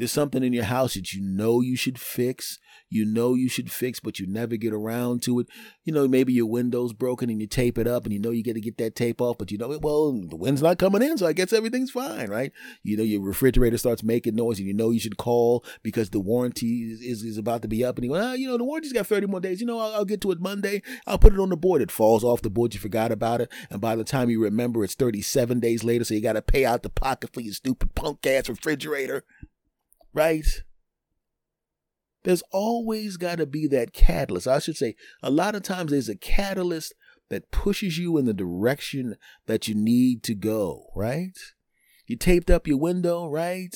There's 0.00 0.12
something 0.12 0.42
in 0.42 0.52
your 0.52 0.64
house 0.64 0.94
that 0.94 1.12
you 1.12 1.20
know 1.22 1.60
you 1.60 1.76
should 1.76 1.98
fix 1.98 2.58
you 2.90 3.04
know 3.04 3.34
you 3.34 3.48
should 3.48 3.70
fix, 3.70 4.00
but 4.00 4.18
you 4.18 4.26
never 4.26 4.56
get 4.56 4.72
around 4.72 5.22
to 5.22 5.38
it. 5.38 5.46
You 5.84 5.94
know, 5.94 6.08
maybe 6.08 6.32
your 6.32 6.46
window's 6.46 6.92
broken 6.92 7.30
and 7.30 7.40
you 7.40 7.46
tape 7.46 7.78
it 7.78 7.86
up 7.86 8.04
and 8.04 8.12
you 8.12 8.18
know 8.18 8.30
you 8.30 8.42
got 8.42 8.54
to 8.54 8.60
get 8.60 8.78
that 8.78 8.96
tape 8.96 9.20
off, 9.20 9.38
but 9.38 9.52
you 9.52 9.58
know, 9.58 9.78
well, 9.80 10.12
the 10.12 10.36
wind's 10.36 10.60
not 10.60 10.78
coming 10.78 11.00
in, 11.00 11.16
so 11.16 11.26
I 11.26 11.32
guess 11.32 11.52
everything's 11.52 11.92
fine, 11.92 12.28
right? 12.28 12.52
You 12.82 12.96
know, 12.96 13.04
your 13.04 13.22
refrigerator 13.22 13.78
starts 13.78 14.02
making 14.02 14.34
noise 14.34 14.58
and 14.58 14.66
you 14.66 14.74
know 14.74 14.90
you 14.90 14.98
should 14.98 15.16
call 15.16 15.64
because 15.84 16.10
the 16.10 16.18
warranty 16.18 16.90
is, 16.92 17.00
is, 17.00 17.22
is 17.22 17.38
about 17.38 17.62
to 17.62 17.68
be 17.68 17.84
up 17.84 17.96
and 17.96 18.04
you 18.04 18.10
go, 18.10 18.20
ah, 18.20 18.32
you 18.32 18.48
know, 18.48 18.58
the 18.58 18.64
warranty's 18.64 18.92
got 18.92 19.06
30 19.06 19.28
more 19.28 19.40
days. 19.40 19.60
You 19.60 19.68
know, 19.68 19.78
I'll, 19.78 19.94
I'll 19.94 20.04
get 20.04 20.20
to 20.22 20.32
it 20.32 20.40
Monday. 20.40 20.82
I'll 21.06 21.18
put 21.18 21.32
it 21.32 21.38
on 21.38 21.50
the 21.50 21.56
board. 21.56 21.82
It 21.82 21.92
falls 21.92 22.24
off 22.24 22.42
the 22.42 22.50
board. 22.50 22.74
You 22.74 22.80
forgot 22.80 23.12
about 23.12 23.40
it. 23.40 23.52
And 23.70 23.80
by 23.80 23.94
the 23.94 24.04
time 24.04 24.30
you 24.30 24.42
remember, 24.42 24.82
it's 24.82 24.94
37 24.94 25.60
days 25.60 25.84
later, 25.84 26.04
so 26.04 26.14
you 26.14 26.20
got 26.20 26.32
to 26.32 26.42
pay 26.42 26.64
out 26.64 26.82
the 26.82 26.90
pocket 26.90 27.32
for 27.32 27.40
your 27.40 27.54
stupid 27.54 27.94
punk 27.94 28.26
ass 28.26 28.48
refrigerator, 28.48 29.22
right? 30.12 30.46
There's 32.22 32.42
always 32.52 33.16
got 33.16 33.38
to 33.38 33.46
be 33.46 33.66
that 33.68 33.92
catalyst. 33.92 34.46
I 34.46 34.58
should 34.58 34.76
say, 34.76 34.94
a 35.22 35.30
lot 35.30 35.54
of 35.54 35.62
times 35.62 35.90
there's 35.90 36.08
a 36.08 36.16
catalyst 36.16 36.94
that 37.30 37.50
pushes 37.50 37.96
you 37.96 38.18
in 38.18 38.26
the 38.26 38.34
direction 38.34 39.16
that 39.46 39.68
you 39.68 39.74
need 39.74 40.22
to 40.24 40.34
go, 40.34 40.90
right? 40.94 41.38
You 42.06 42.16
taped 42.16 42.50
up 42.50 42.66
your 42.66 42.76
window, 42.76 43.28
right? 43.28 43.74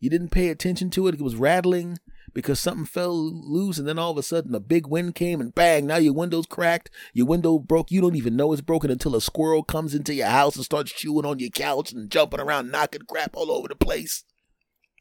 You 0.00 0.10
didn't 0.10 0.30
pay 0.30 0.48
attention 0.48 0.90
to 0.90 1.06
it. 1.08 1.14
It 1.14 1.22
was 1.22 1.36
rattling 1.36 1.98
because 2.34 2.58
something 2.58 2.84
fell 2.84 3.14
loose, 3.14 3.78
and 3.78 3.86
then 3.86 3.98
all 3.98 4.10
of 4.10 4.18
a 4.18 4.22
sudden 4.22 4.54
a 4.54 4.60
big 4.60 4.86
wind 4.86 5.14
came 5.14 5.40
and 5.40 5.54
bang, 5.54 5.86
now 5.86 5.96
your 5.96 6.12
window's 6.12 6.46
cracked, 6.46 6.90
your 7.12 7.26
window 7.26 7.58
broke. 7.60 7.90
You 7.90 8.00
don't 8.00 8.16
even 8.16 8.36
know 8.36 8.52
it's 8.52 8.60
broken 8.60 8.90
until 8.90 9.14
a 9.14 9.20
squirrel 9.20 9.62
comes 9.62 9.94
into 9.94 10.12
your 10.12 10.26
house 10.26 10.56
and 10.56 10.64
starts 10.64 10.92
chewing 10.92 11.24
on 11.24 11.38
your 11.38 11.50
couch 11.50 11.92
and 11.92 12.10
jumping 12.10 12.40
around, 12.40 12.70
knocking 12.70 13.02
crap 13.08 13.36
all 13.36 13.52
over 13.52 13.68
the 13.68 13.76
place. 13.76 14.24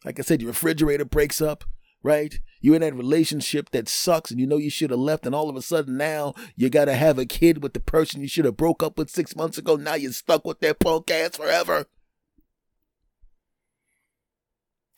Like 0.05 0.19
I 0.19 0.23
said, 0.23 0.41
your 0.41 0.49
refrigerator 0.49 1.05
breaks 1.05 1.41
up 1.41 1.63
right? 2.03 2.39
You're 2.59 2.75
in 2.75 2.81
that 2.81 2.95
relationship 2.95 3.71
that 3.71 3.89
sucks 3.89 4.29
and 4.29 4.39
you 4.39 4.45
know 4.45 4.57
you 4.57 4.69
should 4.69 4.91
have 4.91 4.99
left 4.99 5.25
and 5.25 5.33
all 5.33 5.49
of 5.49 5.55
a 5.55 5.61
sudden 5.61 5.97
now 5.97 6.33
you 6.55 6.69
gotta 6.69 6.95
have 6.95 7.17
a 7.17 7.25
kid 7.25 7.63
with 7.63 7.73
the 7.73 7.79
person 7.79 8.21
you 8.21 8.27
should 8.27 8.45
have 8.45 8.57
broke 8.57 8.83
up 8.83 8.97
with 8.97 9.09
six 9.09 9.35
months 9.35 9.57
ago. 9.57 9.75
Now 9.75 9.95
you're 9.95 10.11
stuck 10.11 10.45
with 10.45 10.59
that 10.59 10.79
punk 10.79 11.09
ass 11.09 11.37
forever. 11.37 11.85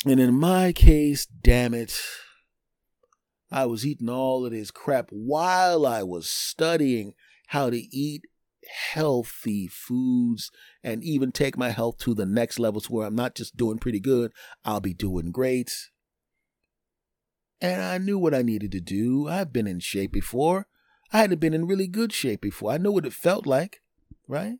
And 0.06 0.20
in 0.20 0.36
my 0.36 0.72
case, 0.74 1.26
damn 1.26 1.74
it, 1.74 2.00
I 3.52 3.66
was 3.66 3.86
eating 3.86 4.10
all 4.10 4.46
of 4.46 4.52
this 4.52 4.72
crap 4.72 5.10
while 5.10 5.86
I 5.86 6.04
was 6.04 6.28
studying 6.28 7.14
how 7.48 7.70
to 7.70 7.78
eat 7.78 8.26
healthy 8.94 9.68
foods 9.68 10.52
and 10.84 11.04
even 11.04 11.32
take 11.32 11.58
my 11.58 11.70
health 11.70 11.98
to 12.00 12.14
the 12.14 12.26
next 12.26 12.60
levels 12.60 12.90
where 12.90 13.08
I'm 13.08 13.16
not 13.16 13.36
just 13.36 13.58
doing 13.58 13.78
pretty 13.78 14.00
good, 14.00 14.32
I'll 14.64 14.80
be 14.80 14.94
doing 14.94 15.32
great. 15.32 15.90
And 17.62 17.82
I 17.82 17.98
knew 17.98 18.18
what 18.18 18.34
I 18.34 18.42
needed 18.42 18.72
to 18.74 18.82
do. 18.82 19.28
I've 19.28 19.54
been 19.54 19.68
in 19.68 19.80
shape 19.80 20.12
before. 20.12 20.68
I 21.12 21.20
hadn't 21.20 21.40
been 21.40 21.54
in 21.54 21.68
really 21.68 21.88
good 21.88 22.12
shape 22.12 22.42
before. 22.42 22.72
I 22.72 22.78
knew 22.78 22.92
what 22.92 23.06
it 23.06 23.14
felt 23.14 23.46
like, 23.46 23.82
right? 24.28 24.58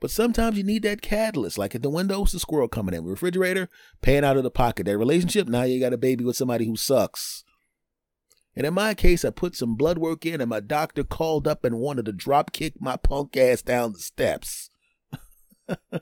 But 0.00 0.10
sometimes 0.10 0.58
you 0.58 0.64
need 0.64 0.82
that 0.82 1.02
catalyst, 1.02 1.56
like 1.56 1.74
at 1.74 1.82
the 1.82 1.90
window, 1.90 2.24
the 2.24 2.38
squirrel 2.38 2.68
coming 2.68 2.94
in, 2.94 3.04
refrigerator, 3.04 3.68
paying 4.02 4.24
out 4.24 4.36
of 4.36 4.42
the 4.42 4.50
pocket. 4.50 4.86
That 4.86 4.98
relationship, 4.98 5.48
now 5.48 5.62
you 5.62 5.80
got 5.80 5.94
a 5.94 5.98
baby 5.98 6.24
with 6.24 6.36
somebody 6.36 6.66
who 6.66 6.76
sucks. 6.76 7.43
And 8.56 8.66
in 8.66 8.74
my 8.74 8.94
case, 8.94 9.24
I 9.24 9.30
put 9.30 9.56
some 9.56 9.74
blood 9.74 9.98
work 9.98 10.24
in, 10.24 10.40
and 10.40 10.50
my 10.50 10.60
doctor 10.60 11.02
called 11.02 11.48
up 11.48 11.64
and 11.64 11.78
wanted 11.78 12.04
to 12.06 12.12
drop 12.12 12.52
kick 12.52 12.74
my 12.80 12.96
punk 12.96 13.36
ass 13.36 13.62
down 13.62 13.92
the 13.92 13.98
steps. 13.98 14.70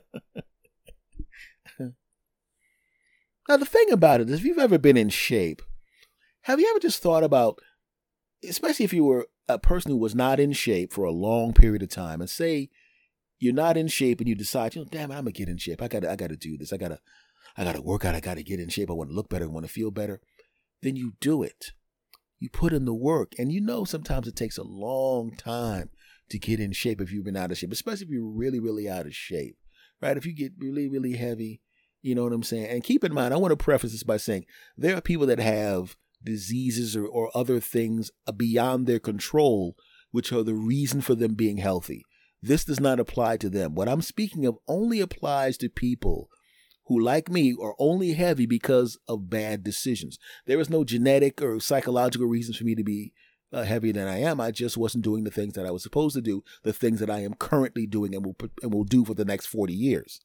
Now, 3.47 3.57
the 3.57 3.65
thing 3.65 3.91
about 3.91 4.21
it 4.21 4.29
is, 4.29 4.39
if 4.39 4.45
you've 4.45 4.57
ever 4.57 4.77
been 4.77 4.97
in 4.97 5.09
shape, 5.09 5.61
have 6.43 6.59
you 6.59 6.69
ever 6.69 6.79
just 6.79 7.01
thought 7.01 7.23
about, 7.23 7.59
especially 8.47 8.85
if 8.85 8.93
you 8.93 9.03
were 9.03 9.27
a 9.49 9.59
person 9.59 9.91
who 9.91 9.97
was 9.97 10.15
not 10.15 10.39
in 10.39 10.53
shape 10.53 10.93
for 10.93 11.03
a 11.03 11.11
long 11.11 11.53
period 11.53 11.83
of 11.83 11.89
time, 11.89 12.21
and 12.21 12.29
say 12.29 12.69
you're 13.39 13.53
not 13.53 13.75
in 13.75 13.87
shape 13.87 14.21
and 14.21 14.29
you 14.29 14.35
decide, 14.35 14.75
you 14.75 14.81
know, 14.81 14.87
damn 14.89 15.11
it, 15.11 15.15
I'm 15.15 15.21
gonna 15.21 15.31
get 15.31 15.49
in 15.49 15.57
shape. 15.57 15.81
I 15.81 15.89
gotta, 15.89 16.09
I 16.09 16.15
gotta 16.15 16.37
do 16.37 16.57
this. 16.57 16.71
I 16.71 16.77
gotta, 16.77 16.99
I 17.57 17.65
gotta 17.65 17.81
work 17.81 18.05
out. 18.05 18.15
I 18.15 18.21
gotta 18.21 18.43
get 18.43 18.59
in 18.59 18.69
shape. 18.69 18.89
I 18.89 18.93
want 18.93 19.09
to 19.09 19.15
look 19.15 19.29
better. 19.29 19.45
I 19.45 19.49
want 19.49 19.65
to 19.65 19.71
feel 19.71 19.91
better. 19.91 20.21
Then 20.81 20.95
you 20.95 21.13
do 21.19 21.43
it. 21.43 21.73
You 22.43 22.49
put 22.49 22.73
in 22.73 22.85
the 22.85 22.93
work, 22.93 23.33
and 23.39 23.51
you 23.51 23.61
know 23.61 23.85
sometimes 23.85 24.27
it 24.27 24.35
takes 24.35 24.57
a 24.57 24.63
long 24.63 25.35
time 25.35 25.89
to 26.29 26.37
get 26.37 26.59
in 26.59 26.71
shape 26.73 26.99
if 27.01 27.11
you've 27.11 27.25
been 27.25 27.37
out 27.37 27.51
of 27.51 27.57
shape, 27.57 27.71
especially 27.71 28.05
if 28.05 28.11
you're 28.11 28.29
really, 28.29 28.59
really 28.59 28.89
out 28.89 29.05
of 29.05 29.15
shape, 29.15 29.57
right? 30.01 30.17
If 30.17 30.25
you 30.25 30.33
get 30.33 30.51
really, 30.59 30.87
really 30.87 31.13
heavy 31.13 31.61
you 32.03 32.13
know 32.13 32.23
what 32.23 32.33
I'm 32.33 32.43
saying? 32.43 32.65
And 32.65 32.83
keep 32.83 33.03
in 33.03 33.13
mind, 33.13 33.33
I 33.33 33.37
want 33.37 33.53
to 33.53 33.63
preface 33.63 33.93
this 33.93 34.03
by 34.03 34.17
saying 34.17 34.45
there 34.77 34.95
are 34.95 35.01
people 35.01 35.25
that 35.27 35.39
have 35.39 35.95
diseases 36.21 36.95
or, 36.95 37.07
or 37.07 37.35
other 37.35 37.59
things 37.61 38.11
beyond 38.35 38.85
their 38.85 38.99
control, 38.99 39.75
which 40.11 40.31
are 40.33 40.43
the 40.43 40.53
reason 40.53 40.99
for 40.99 41.15
them 41.15 41.33
being 41.33 41.57
healthy. 41.57 42.03
This 42.41 42.65
does 42.65 42.81
not 42.81 42.99
apply 42.99 43.37
to 43.37 43.49
them. 43.49 43.73
What 43.73 43.87
I'm 43.87 44.01
speaking 44.01 44.45
of 44.45 44.57
only 44.67 44.99
applies 44.99 45.57
to 45.57 45.69
people 45.69 46.29
who, 46.85 46.99
like 46.99 47.29
me, 47.29 47.55
are 47.61 47.75
only 47.79 48.13
heavy 48.13 48.45
because 48.45 48.97
of 49.07 49.29
bad 49.29 49.63
decisions. 49.63 50.17
There 50.45 50.59
is 50.59 50.69
no 50.69 50.83
genetic 50.83 51.41
or 51.41 51.59
psychological 51.59 52.27
reasons 52.27 52.57
for 52.57 52.65
me 52.65 52.75
to 52.75 52.83
be 52.83 53.13
uh, 53.53 53.63
heavier 53.63 53.93
than 53.93 54.07
I 54.07 54.19
am. 54.19 54.41
I 54.41 54.51
just 54.51 54.77
wasn't 54.77 55.03
doing 55.03 55.23
the 55.23 55.31
things 55.31 55.53
that 55.53 55.65
I 55.65 55.71
was 55.71 55.83
supposed 55.83 56.15
to 56.15 56.21
do, 56.21 56.43
the 56.63 56.73
things 56.73 56.99
that 56.99 57.09
I 57.09 57.19
am 57.19 57.35
currently 57.35 57.85
doing 57.85 58.15
and 58.15 58.25
will 58.25 58.35
and 58.61 58.73
will 58.73 58.83
do 58.83 59.05
for 59.05 59.13
the 59.13 59.25
next 59.25 59.45
40 59.45 59.73
years. 59.73 60.21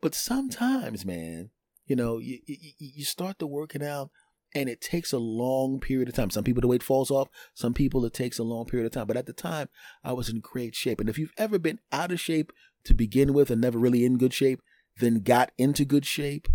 But 0.00 0.14
sometimes, 0.14 1.04
man, 1.04 1.50
you 1.86 1.96
know, 1.96 2.18
you, 2.18 2.38
you, 2.46 2.72
you 2.78 3.04
start 3.04 3.38
to 3.38 3.46
working 3.46 3.82
out 3.82 4.10
And 4.54 4.68
it 4.68 4.80
takes 4.80 5.12
a 5.12 5.18
long 5.18 5.80
period 5.80 6.08
of 6.08 6.14
time. 6.14 6.30
Some 6.30 6.44
people 6.44 6.60
the 6.60 6.68
weight 6.68 6.82
falls 6.82 7.10
off. 7.10 7.28
Some 7.54 7.74
people 7.74 8.04
it 8.04 8.14
takes 8.14 8.38
a 8.38 8.44
long 8.44 8.66
period 8.66 8.86
of 8.86 8.92
time. 8.92 9.06
But 9.06 9.16
at 9.16 9.26
the 9.26 9.32
time, 9.32 9.68
I 10.02 10.12
was 10.12 10.28
in 10.28 10.40
great 10.40 10.74
shape. 10.74 11.00
And 11.00 11.08
if 11.08 11.18
you've 11.18 11.34
ever 11.36 11.58
been 11.58 11.80
out 11.90 12.12
of 12.12 12.20
shape 12.20 12.52
to 12.84 12.94
begin 12.94 13.32
with 13.32 13.50
and 13.50 13.60
never 13.60 13.78
really 13.78 14.04
in 14.04 14.18
good 14.18 14.34
shape, 14.34 14.60
then 14.98 15.20
got 15.20 15.52
into 15.58 15.84
good 15.84 16.06
shape, 16.06 16.48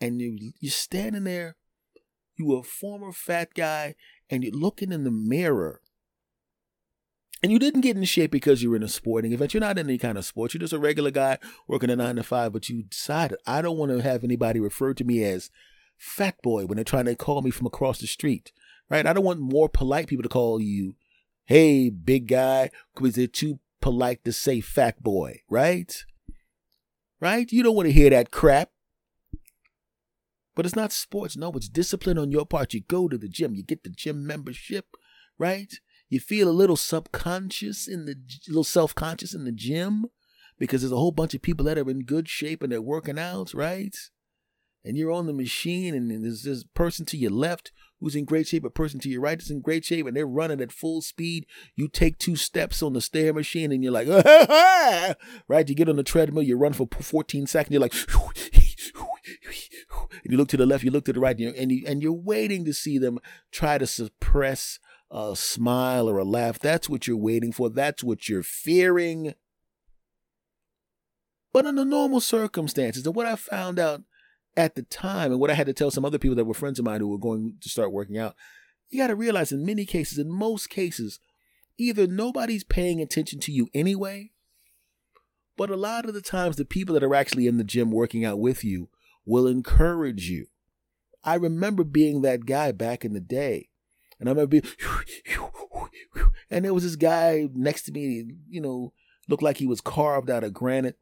and 0.00 0.20
you 0.20 0.52
you're 0.60 0.70
standing 0.70 1.24
there, 1.24 1.56
you 2.36 2.46
were 2.46 2.60
a 2.60 2.62
former 2.62 3.12
fat 3.12 3.54
guy, 3.54 3.94
and 4.30 4.44
you're 4.44 4.52
looking 4.52 4.92
in 4.92 5.04
the 5.04 5.10
mirror 5.10 5.80
and 7.42 7.52
you 7.52 7.58
didn't 7.58 7.82
get 7.82 7.96
in 7.96 8.04
shape 8.04 8.30
because 8.30 8.62
you 8.62 8.70
were 8.70 8.76
in 8.76 8.82
a 8.82 8.88
sporting 8.88 9.32
event. 9.32 9.52
You're 9.52 9.60
not 9.60 9.78
in 9.78 9.86
any 9.86 9.98
kind 9.98 10.16
of 10.16 10.24
sports. 10.24 10.54
You're 10.54 10.60
just 10.60 10.72
a 10.72 10.78
regular 10.78 11.10
guy 11.10 11.38
working 11.68 11.90
a 11.90 11.96
nine 11.96 12.16
to 12.16 12.22
five, 12.22 12.52
but 12.52 12.68
you 12.68 12.82
decided, 12.82 13.38
I 13.46 13.62
don't 13.62 13.76
want 13.76 13.92
to 13.92 14.02
have 14.02 14.24
anybody 14.24 14.58
refer 14.58 14.94
to 14.94 15.04
me 15.04 15.22
as 15.22 15.50
fat 15.98 16.40
boy 16.42 16.66
when 16.66 16.76
they're 16.76 16.84
trying 16.84 17.04
to 17.04 17.14
call 17.14 17.42
me 17.42 17.50
from 17.50 17.66
across 17.66 17.98
the 17.98 18.06
street, 18.06 18.52
right? 18.88 19.06
I 19.06 19.12
don't 19.12 19.24
want 19.24 19.40
more 19.40 19.68
polite 19.68 20.08
people 20.08 20.22
to 20.22 20.28
call 20.28 20.60
you, 20.60 20.96
hey, 21.44 21.90
big 21.90 22.26
guy, 22.26 22.70
because 22.94 23.14
they're 23.14 23.26
too 23.26 23.60
polite 23.80 24.24
to 24.24 24.32
say 24.32 24.60
fat 24.60 25.02
boy, 25.02 25.40
right? 25.48 25.94
Right? 27.20 27.50
You 27.50 27.62
don't 27.62 27.76
want 27.76 27.86
to 27.86 27.92
hear 27.92 28.10
that 28.10 28.30
crap. 28.30 28.70
But 30.54 30.64
it's 30.64 30.76
not 30.76 30.92
sports. 30.92 31.36
No, 31.36 31.52
it's 31.52 31.68
discipline 31.68 32.18
on 32.18 32.30
your 32.30 32.46
part. 32.46 32.72
You 32.72 32.80
go 32.80 33.08
to 33.08 33.18
the 33.18 33.28
gym, 33.28 33.54
you 33.54 33.62
get 33.62 33.84
the 33.84 33.90
gym 33.90 34.26
membership, 34.26 34.86
right? 35.38 35.72
you 36.08 36.20
feel 36.20 36.48
a 36.48 36.50
little 36.50 36.76
subconscious 36.76 37.88
in 37.88 38.06
the 38.06 38.16
little 38.48 38.64
self-conscious 38.64 39.34
in 39.34 39.44
the 39.44 39.52
gym 39.52 40.06
because 40.58 40.82
there's 40.82 40.92
a 40.92 40.96
whole 40.96 41.12
bunch 41.12 41.34
of 41.34 41.42
people 41.42 41.64
that 41.64 41.78
are 41.78 41.90
in 41.90 42.04
good 42.04 42.28
shape 42.28 42.62
and 42.62 42.70
they're 42.70 42.80
working 42.80 43.18
out, 43.18 43.52
right? 43.52 43.96
And 44.84 44.96
you're 44.96 45.10
on 45.10 45.26
the 45.26 45.32
machine 45.32 45.94
and 45.94 46.10
there's 46.24 46.44
this 46.44 46.64
person 46.74 47.04
to 47.06 47.16
your 47.16 47.32
left 47.32 47.72
who's 48.00 48.14
in 48.16 48.24
great 48.24 48.46
shape, 48.46 48.64
a 48.64 48.70
person 48.70 49.00
to 49.00 49.08
your 49.08 49.20
right 49.20 49.40
is 49.40 49.50
in 49.50 49.60
great 49.60 49.84
shape, 49.84 50.06
and 50.06 50.16
they're 50.16 50.26
running 50.26 50.60
at 50.60 50.72
full 50.72 51.00
speed. 51.00 51.46
You 51.74 51.88
take 51.88 52.18
two 52.18 52.36
steps 52.36 52.82
on 52.82 52.92
the 52.92 53.00
stair 53.00 53.32
machine 53.32 53.72
and 53.72 53.82
you're 53.82 53.92
like, 53.92 54.08
right? 55.48 55.68
You 55.68 55.74
get 55.74 55.88
on 55.88 55.96
the 55.96 56.02
treadmill, 56.02 56.42
you 56.42 56.56
run 56.56 56.72
for 56.72 56.86
14 56.86 57.46
seconds, 57.46 57.72
you're 57.72 57.80
like, 57.80 57.94
and 60.24 60.32
you 60.32 60.36
look 60.36 60.48
to 60.48 60.56
the 60.56 60.66
left, 60.66 60.84
you 60.84 60.90
look 60.90 61.04
to 61.06 61.12
the 61.12 61.20
right, 61.20 61.38
and, 61.38 61.72
you, 61.72 61.84
and 61.86 62.02
you're 62.02 62.12
waiting 62.12 62.64
to 62.64 62.72
see 62.72 62.98
them 62.98 63.18
try 63.50 63.78
to 63.78 63.86
suppress 63.86 64.78
a 65.10 65.34
smile 65.36 66.08
or 66.08 66.18
a 66.18 66.24
laugh. 66.24 66.58
That's 66.58 66.88
what 66.88 67.06
you're 67.06 67.16
waiting 67.16 67.52
for. 67.52 67.70
That's 67.70 68.02
what 68.02 68.28
you're 68.28 68.42
fearing. 68.42 69.34
But 71.52 71.64
under 71.64 71.84
normal 71.84 72.20
circumstances, 72.20 73.06
and 73.06 73.14
what 73.14 73.26
I 73.26 73.36
found 73.36 73.78
out 73.78 74.02
at 74.56 74.74
the 74.74 74.82
time, 74.82 75.32
and 75.32 75.40
what 75.40 75.50
I 75.50 75.54
had 75.54 75.66
to 75.66 75.72
tell 75.72 75.90
some 75.90 76.04
other 76.04 76.18
people 76.18 76.36
that 76.36 76.44
were 76.44 76.54
friends 76.54 76.78
of 76.78 76.84
mine 76.84 77.00
who 77.00 77.08
were 77.08 77.18
going 77.18 77.56
to 77.60 77.68
start 77.68 77.92
working 77.92 78.18
out, 78.18 78.34
you 78.88 78.98
got 79.00 79.08
to 79.08 79.16
realize 79.16 79.52
in 79.52 79.66
many 79.66 79.84
cases, 79.84 80.18
in 80.18 80.30
most 80.30 80.70
cases, 80.70 81.20
either 81.76 82.06
nobody's 82.06 82.64
paying 82.64 83.00
attention 83.00 83.40
to 83.40 83.52
you 83.52 83.68
anyway, 83.74 84.30
but 85.56 85.70
a 85.70 85.76
lot 85.76 86.06
of 86.06 86.14
the 86.14 86.22
times, 86.22 86.56
the 86.56 86.64
people 86.64 86.94
that 86.94 87.04
are 87.04 87.14
actually 87.14 87.46
in 87.46 87.56
the 87.56 87.64
gym 87.64 87.90
working 87.90 88.24
out 88.24 88.38
with 88.38 88.64
you 88.64 88.88
will 89.24 89.46
encourage 89.46 90.30
you. 90.30 90.46
I 91.24 91.34
remember 91.34 91.82
being 91.82 92.22
that 92.22 92.46
guy 92.46 92.72
back 92.72 93.04
in 93.04 93.12
the 93.12 93.20
day 93.20 93.68
and 94.18 94.28
I 94.28 94.32
remember 94.32 94.60
being, 94.60 94.64
and 96.50 96.64
there 96.64 96.74
was 96.74 96.84
this 96.84 96.96
guy 96.96 97.48
next 97.54 97.82
to 97.84 97.92
me, 97.92 98.24
you 98.48 98.60
know, 98.60 98.92
looked 99.28 99.42
like 99.42 99.58
he 99.58 99.66
was 99.66 99.80
carved 99.80 100.30
out 100.30 100.44
of 100.44 100.54
granite. 100.54 100.98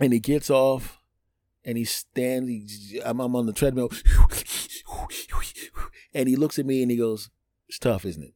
And 0.00 0.12
he 0.12 0.20
gets 0.20 0.48
off 0.48 0.97
and 1.68 1.76
he 1.76 1.84
stands, 1.84 2.94
I'm, 3.04 3.20
I'm 3.20 3.36
on 3.36 3.44
the 3.44 3.52
treadmill, 3.52 3.92
and 6.14 6.26
he 6.26 6.34
looks 6.34 6.58
at 6.58 6.64
me 6.64 6.80
and 6.80 6.90
he 6.90 6.96
goes, 6.96 7.28
It's 7.68 7.78
tough, 7.78 8.06
isn't 8.06 8.22
it? 8.22 8.32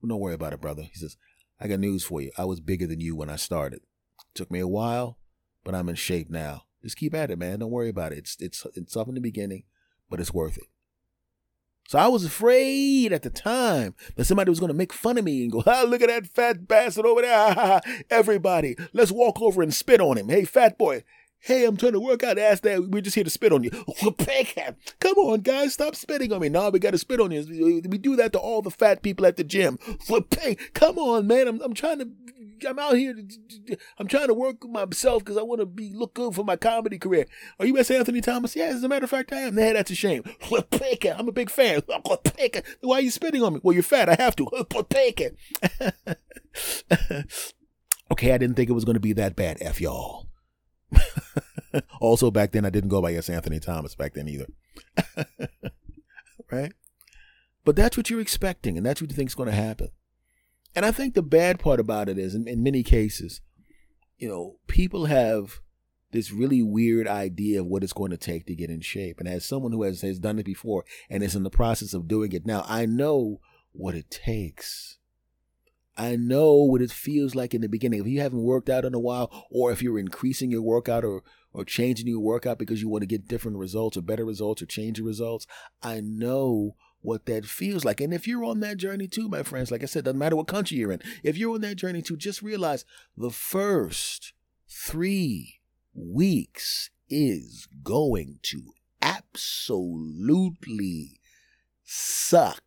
Well, 0.00 0.08
don't 0.08 0.18
worry 0.18 0.34
about 0.34 0.52
it, 0.52 0.60
brother. 0.60 0.82
He 0.82 0.94
says, 0.94 1.16
I 1.60 1.68
got 1.68 1.78
news 1.78 2.02
for 2.02 2.20
you. 2.20 2.32
I 2.36 2.44
was 2.44 2.60
bigger 2.60 2.88
than 2.88 3.00
you 3.00 3.14
when 3.14 3.30
I 3.30 3.36
started. 3.36 3.82
Took 4.34 4.50
me 4.50 4.58
a 4.58 4.66
while, 4.66 5.18
but 5.62 5.76
I'm 5.76 5.88
in 5.88 5.94
shape 5.94 6.30
now. 6.30 6.64
Just 6.82 6.96
keep 6.96 7.14
at 7.14 7.30
it, 7.30 7.38
man. 7.38 7.60
Don't 7.60 7.70
worry 7.70 7.90
about 7.90 8.10
it. 8.10 8.18
It's 8.18 8.36
it's 8.40 8.66
it's 8.74 8.94
tough 8.94 9.06
in 9.06 9.14
the 9.14 9.20
beginning, 9.20 9.62
but 10.10 10.18
it's 10.18 10.34
worth 10.34 10.58
it. 10.58 10.66
So 11.86 12.00
I 12.00 12.08
was 12.08 12.24
afraid 12.24 13.12
at 13.12 13.22
the 13.22 13.30
time 13.30 13.94
that 14.16 14.24
somebody 14.24 14.50
was 14.50 14.58
going 14.58 14.72
to 14.72 14.76
make 14.76 14.92
fun 14.92 15.18
of 15.18 15.24
me 15.24 15.44
and 15.44 15.52
go, 15.52 15.62
ah, 15.64 15.84
look 15.86 16.02
at 16.02 16.08
that 16.08 16.26
fat 16.26 16.66
bastard 16.66 17.06
over 17.06 17.22
there. 17.22 17.80
Everybody, 18.10 18.74
let's 18.92 19.12
walk 19.12 19.40
over 19.40 19.62
and 19.62 19.72
spit 19.72 20.00
on 20.00 20.18
him. 20.18 20.28
Hey, 20.28 20.44
fat 20.44 20.76
boy. 20.76 21.04
Hey, 21.44 21.64
I'm 21.64 21.76
trying 21.76 21.92
to 21.92 22.00
work 22.00 22.22
out. 22.22 22.38
Ask 22.38 22.62
that. 22.62 22.88
We're 22.90 23.02
just 23.02 23.16
here 23.16 23.24
to 23.24 23.30
spit 23.30 23.52
on 23.52 23.64
you. 23.64 23.70
Come 25.00 25.16
on, 25.18 25.40
guys. 25.40 25.74
Stop 25.74 25.96
spitting 25.96 26.32
on 26.32 26.40
me. 26.40 26.48
Nah, 26.48 26.70
we 26.70 26.78
got 26.78 26.92
to 26.92 26.98
spit 26.98 27.20
on 27.20 27.32
you. 27.32 27.82
We 27.88 27.98
do 27.98 28.14
that 28.16 28.32
to 28.34 28.38
all 28.38 28.62
the 28.62 28.70
fat 28.70 29.02
people 29.02 29.26
at 29.26 29.36
the 29.36 29.42
gym. 29.42 29.78
Come 30.74 30.98
on, 30.98 31.26
man. 31.26 31.48
I'm, 31.48 31.60
I'm 31.60 31.74
trying 31.74 31.98
to 31.98 32.08
I'm 32.64 32.78
out 32.78 32.96
here. 32.96 33.16
I'm 33.98 34.06
trying 34.06 34.28
to 34.28 34.34
work 34.34 34.64
myself 34.64 35.24
because 35.24 35.36
I 35.36 35.42
want 35.42 35.60
to 35.60 35.66
be 35.66 35.92
look 35.92 36.14
good 36.14 36.34
for 36.34 36.44
my 36.44 36.56
comedy 36.56 36.98
career. 36.98 37.26
Are 37.58 37.66
you 37.66 37.76
S. 37.78 37.90
Anthony 37.90 38.20
Thomas? 38.20 38.54
Yeah, 38.54 38.66
as 38.66 38.84
a 38.84 38.88
matter 38.88 39.04
of 39.04 39.10
fact, 39.10 39.32
I 39.32 39.40
am. 39.40 39.54
Nah, 39.56 39.72
that's 39.72 39.90
a 39.90 39.94
shame. 39.94 40.22
I'm 40.52 41.28
a 41.28 41.32
big 41.32 41.50
fan. 41.50 41.82
Why 42.80 42.96
are 42.96 43.00
you 43.00 43.10
spitting 43.10 43.42
on 43.42 43.54
me? 43.54 43.60
Well, 43.62 43.74
you're 43.74 43.82
fat. 43.82 44.08
I 44.08 44.16
have 44.18 44.36
to. 44.36 44.46
okay, 48.12 48.32
I 48.32 48.38
didn't 48.38 48.54
think 48.54 48.70
it 48.70 48.74
was 48.74 48.84
going 48.84 48.94
to 48.94 49.00
be 49.00 49.12
that 49.14 49.34
bad. 49.36 49.58
F 49.60 49.80
y'all. 49.80 50.28
also, 52.00 52.30
back 52.30 52.52
then, 52.52 52.64
I 52.64 52.70
didn't 52.70 52.90
go 52.90 53.02
by 53.02 53.14
S. 53.14 53.28
Anthony 53.28 53.60
Thomas 53.60 53.94
back 53.94 54.14
then 54.14 54.28
either. 54.28 54.46
right? 56.50 56.72
But 57.64 57.76
that's 57.76 57.96
what 57.96 58.10
you're 58.10 58.20
expecting, 58.20 58.76
and 58.76 58.84
that's 58.84 59.00
what 59.00 59.10
you 59.10 59.16
think 59.16 59.30
is 59.30 59.34
going 59.34 59.48
to 59.48 59.54
happen. 59.54 59.88
And 60.74 60.84
I 60.84 60.90
think 60.90 61.14
the 61.14 61.22
bad 61.22 61.58
part 61.60 61.80
about 61.80 62.08
it 62.08 62.18
is, 62.18 62.34
in, 62.34 62.48
in 62.48 62.62
many 62.62 62.82
cases, 62.82 63.40
you 64.18 64.28
know, 64.28 64.56
people 64.68 65.06
have 65.06 65.60
this 66.12 66.30
really 66.30 66.62
weird 66.62 67.08
idea 67.08 67.60
of 67.60 67.66
what 67.66 67.82
it's 67.82 67.92
going 67.92 68.10
to 68.10 68.16
take 68.16 68.46
to 68.46 68.54
get 68.54 68.70
in 68.70 68.80
shape. 68.80 69.18
And 69.18 69.28
as 69.28 69.44
someone 69.44 69.72
who 69.72 69.82
has, 69.82 70.02
has 70.02 70.18
done 70.18 70.38
it 70.38 70.46
before 70.46 70.84
and 71.10 71.22
is 71.22 71.34
in 71.34 71.42
the 71.42 71.50
process 71.50 71.94
of 71.94 72.06
doing 72.06 72.32
it 72.32 72.46
now, 72.46 72.64
I 72.68 72.86
know 72.86 73.40
what 73.72 73.94
it 73.94 74.10
takes. 74.10 74.98
I 75.96 76.16
know 76.16 76.54
what 76.54 76.80
it 76.80 76.90
feels 76.90 77.34
like 77.34 77.54
in 77.54 77.60
the 77.60 77.68
beginning. 77.68 78.00
If 78.00 78.06
you 78.06 78.20
haven't 78.20 78.42
worked 78.42 78.70
out 78.70 78.84
in 78.84 78.94
a 78.94 79.00
while, 79.00 79.46
or 79.50 79.70
if 79.72 79.82
you're 79.82 79.98
increasing 79.98 80.50
your 80.50 80.62
workout 80.62 81.04
or, 81.04 81.22
or 81.52 81.64
changing 81.64 82.06
your 82.06 82.20
workout 82.20 82.58
because 82.58 82.80
you 82.80 82.88
want 82.88 83.02
to 83.02 83.06
get 83.06 83.28
different 83.28 83.58
results 83.58 83.96
or 83.96 84.02
better 84.02 84.24
results 84.24 84.62
or 84.62 84.66
change 84.66 84.98
your 84.98 85.06
results, 85.06 85.46
I 85.82 86.00
know 86.00 86.76
what 87.02 87.26
that 87.26 87.44
feels 87.44 87.84
like. 87.84 88.00
And 88.00 88.14
if 88.14 88.26
you're 88.26 88.44
on 88.44 88.60
that 88.60 88.78
journey 88.78 89.06
too, 89.06 89.28
my 89.28 89.42
friends, 89.42 89.70
like 89.70 89.82
I 89.82 89.86
said, 89.86 90.04
doesn't 90.04 90.18
matter 90.18 90.36
what 90.36 90.46
country 90.46 90.78
you're 90.78 90.92
in, 90.92 91.02
if 91.22 91.36
you're 91.36 91.54
on 91.54 91.60
that 91.62 91.76
journey 91.76 92.00
too, 92.00 92.16
just 92.16 92.40
realize 92.42 92.86
the 93.16 93.30
first 93.30 94.32
three 94.68 95.60
weeks 95.94 96.90
is 97.10 97.68
going 97.82 98.38
to 98.42 98.72
absolutely 99.02 100.40
suck. 101.84 102.62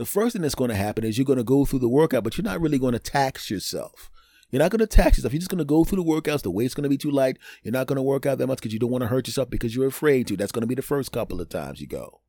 The 0.00 0.06
first 0.06 0.32
thing 0.32 0.40
that's 0.40 0.54
going 0.54 0.70
to 0.70 0.76
happen 0.76 1.04
is 1.04 1.18
you're 1.18 1.26
going 1.26 1.36
to 1.36 1.44
go 1.44 1.66
through 1.66 1.80
the 1.80 1.86
workout, 1.86 2.24
but 2.24 2.38
you're 2.38 2.42
not 2.42 2.58
really 2.58 2.78
going 2.78 2.94
to 2.94 2.98
tax 2.98 3.50
yourself. 3.50 4.10
You're 4.50 4.60
not 4.62 4.70
going 4.70 4.78
to 4.78 4.86
tax 4.86 5.18
yourself. 5.18 5.34
You're 5.34 5.40
just 5.40 5.50
going 5.50 5.58
to 5.58 5.64
go 5.66 5.84
through 5.84 6.02
the 6.02 6.10
workouts. 6.10 6.40
The 6.40 6.50
weight's 6.50 6.72
going 6.72 6.84
to 6.84 6.88
be 6.88 6.96
too 6.96 7.10
light. 7.10 7.36
You're 7.62 7.72
not 7.72 7.86
going 7.86 7.96
to 7.96 8.02
work 8.02 8.24
out 8.24 8.38
that 8.38 8.46
much 8.46 8.60
because 8.60 8.72
you 8.72 8.78
don't 8.78 8.90
want 8.90 9.02
to 9.02 9.08
hurt 9.08 9.26
yourself 9.26 9.50
because 9.50 9.76
you're 9.76 9.86
afraid 9.86 10.26
to. 10.28 10.38
That's 10.38 10.52
going 10.52 10.62
to 10.62 10.66
be 10.66 10.74
the 10.74 10.80
first 10.80 11.12
couple 11.12 11.38
of 11.38 11.50
times 11.50 11.82
you 11.82 11.86
go. 11.86 12.22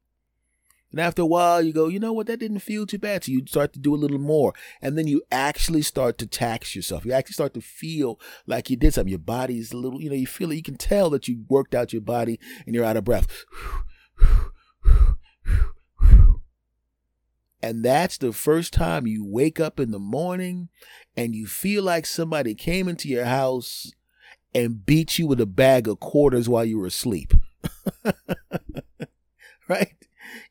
And 0.92 1.00
after 1.00 1.22
a 1.22 1.26
while, 1.26 1.62
you 1.62 1.72
go, 1.72 1.88
you 1.88 1.98
know 1.98 2.12
what, 2.12 2.28
that 2.28 2.42
didn't 2.42 2.60
feel 2.60 2.86
too 2.86 3.00
bad. 3.00 3.24
So 3.24 3.32
you 3.32 3.46
start 3.48 3.72
to 3.72 3.80
do 3.80 3.96
a 3.96 4.04
little 4.04 4.20
more. 4.20 4.54
And 4.82 4.98
then 4.98 5.08
you 5.08 5.22
actually 5.32 5.82
start 5.82 6.18
to 6.18 6.28
tax 6.28 6.76
yourself. 6.76 7.06
You 7.06 7.14
actually 7.14 7.36
start 7.36 7.54
to 7.54 7.62
feel 7.62 8.20
like 8.46 8.70
you 8.70 8.76
did 8.76 8.96
something. 8.96 9.12
Your 9.12 9.18
body's 9.18 9.72
a 9.72 9.78
little, 9.78 10.02
you 10.02 10.10
know, 10.10 10.16
you 10.18 10.28
feel 10.28 10.52
it. 10.52 10.56
You 10.56 10.62
can 10.62 10.76
tell 10.76 11.10
that 11.12 11.30
you 11.30 11.46
worked 11.48 11.74
out 11.74 11.94
your 11.94 12.02
body 12.02 12.38
and 12.66 12.76
you're 12.76 12.84
out 12.84 12.98
of 12.98 13.06
breath. 13.06 13.46
And 17.64 17.84
that's 17.84 18.18
the 18.18 18.34
first 18.34 18.74
time 18.74 19.06
you 19.06 19.26
wake 19.26 19.60
up 19.60 19.80
in 19.80 19.92
the 19.92 20.00
morning 20.00 20.70
and 21.16 21.36
you 21.36 21.46
feel 21.46 21.84
like 21.84 22.06
somebody 22.06 22.56
came 22.56 22.88
into 22.88 23.08
your 23.08 23.26
house 23.26 23.92
and 24.54 24.86
beat 24.86 25.20
you 25.20 25.28
with 25.28 25.40
a 25.40 25.46
bag 25.46 25.88
of 25.88 26.00
quarters 26.00 26.50
while 26.50 26.66
you 26.66 26.80
were 26.80 26.88
asleep. 26.88 27.34
right? 29.68 29.96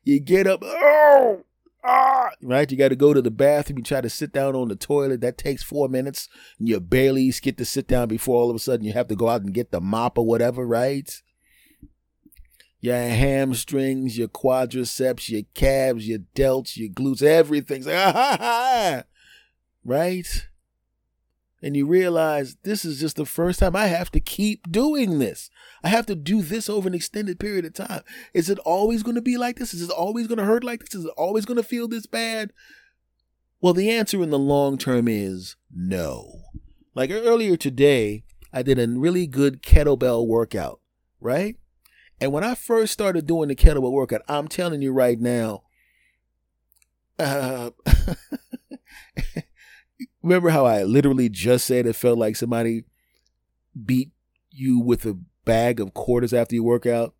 You 0.03 0.19
get 0.19 0.47
up, 0.47 0.61
oh, 0.63 1.43
ah, 1.83 2.29
right? 2.41 2.71
You 2.71 2.77
got 2.77 2.89
to 2.89 2.95
go 2.95 3.13
to 3.13 3.21
the 3.21 3.31
bathroom. 3.31 3.79
You 3.79 3.83
try 3.83 4.01
to 4.01 4.09
sit 4.09 4.31
down 4.31 4.55
on 4.55 4.69
the 4.69 4.75
toilet. 4.75 5.21
That 5.21 5.37
takes 5.37 5.63
four 5.63 5.89
minutes. 5.89 6.29
And 6.59 6.69
you 6.69 6.79
barely 6.79 7.31
get 7.41 7.57
to 7.57 7.65
sit 7.65 7.87
down 7.87 8.07
before 8.07 8.41
all 8.41 8.49
of 8.49 8.55
a 8.55 8.59
sudden 8.59 8.85
you 8.85 8.93
have 8.93 9.07
to 9.09 9.15
go 9.15 9.27
out 9.27 9.41
and 9.41 9.53
get 9.53 9.71
the 9.71 9.81
mop 9.81 10.17
or 10.17 10.25
whatever, 10.25 10.65
right? 10.65 11.21
Your 12.81 12.97
hamstrings, 12.97 14.17
your 14.17 14.27
quadriceps, 14.27 15.29
your 15.29 15.43
calves, 15.53 16.07
your 16.07 16.19
delts, 16.35 16.75
your 16.75 16.89
glutes, 16.89 17.23
everything's 17.23 17.85
like, 17.85 17.95
ah, 17.95 18.11
ha, 18.11 18.37
ha, 18.39 19.03
right? 19.85 20.47
and 21.61 21.77
you 21.77 21.85
realize 21.85 22.57
this 22.63 22.83
is 22.83 22.99
just 22.99 23.15
the 23.15 23.25
first 23.25 23.59
time 23.59 23.75
I 23.75 23.87
have 23.87 24.09
to 24.11 24.19
keep 24.19 24.71
doing 24.71 25.19
this. 25.19 25.49
I 25.83 25.89
have 25.89 26.05
to 26.07 26.15
do 26.15 26.41
this 26.41 26.69
over 26.69 26.87
an 26.87 26.95
extended 26.95 27.39
period 27.39 27.65
of 27.65 27.73
time. 27.73 28.01
Is 28.33 28.49
it 28.49 28.59
always 28.59 29.03
going 29.03 29.15
to 29.15 29.21
be 29.21 29.37
like 29.37 29.57
this? 29.57 29.73
Is 29.73 29.83
it 29.83 29.91
always 29.91 30.27
going 30.27 30.39
to 30.39 30.45
hurt 30.45 30.63
like 30.63 30.81
this? 30.81 30.95
Is 30.95 31.05
it 31.05 31.13
always 31.15 31.45
going 31.45 31.57
to 31.57 31.63
feel 31.63 31.87
this 31.87 32.07
bad? 32.07 32.51
Well, 33.61 33.73
the 33.73 33.91
answer 33.91 34.21
in 34.23 34.31
the 34.31 34.39
long 34.39 34.77
term 34.77 35.07
is 35.07 35.55
no. 35.73 36.41
Like 36.95 37.11
earlier 37.11 37.55
today, 37.55 38.23
I 38.51 38.63
did 38.63 38.79
a 38.79 38.87
really 38.87 39.27
good 39.27 39.61
kettlebell 39.61 40.25
workout, 40.25 40.79
right? 41.19 41.57
And 42.21 42.31
when 42.31 42.43
I 42.43 42.53
first 42.53 42.93
started 42.93 43.25
doing 43.25 43.49
the 43.49 43.55
kettlebell 43.55 43.91
workout, 43.91 44.21
I'm 44.27 44.47
telling 44.47 44.83
you 44.83 44.93
right 44.93 45.19
now, 45.19 45.63
uh, 47.17 47.71
remember 50.21 50.51
how 50.51 50.67
I 50.67 50.83
literally 50.83 51.29
just 51.29 51.65
said 51.65 51.87
it 51.87 51.95
felt 51.95 52.19
like 52.19 52.35
somebody 52.35 52.83
beat 53.85 54.11
you 54.51 54.79
with 54.79 55.03
a 55.07 55.17
bag 55.45 55.79
of 55.79 55.95
quarters 55.95 56.31
after 56.31 56.53
you 56.53 56.63
work 56.63 56.85
out? 56.85 57.15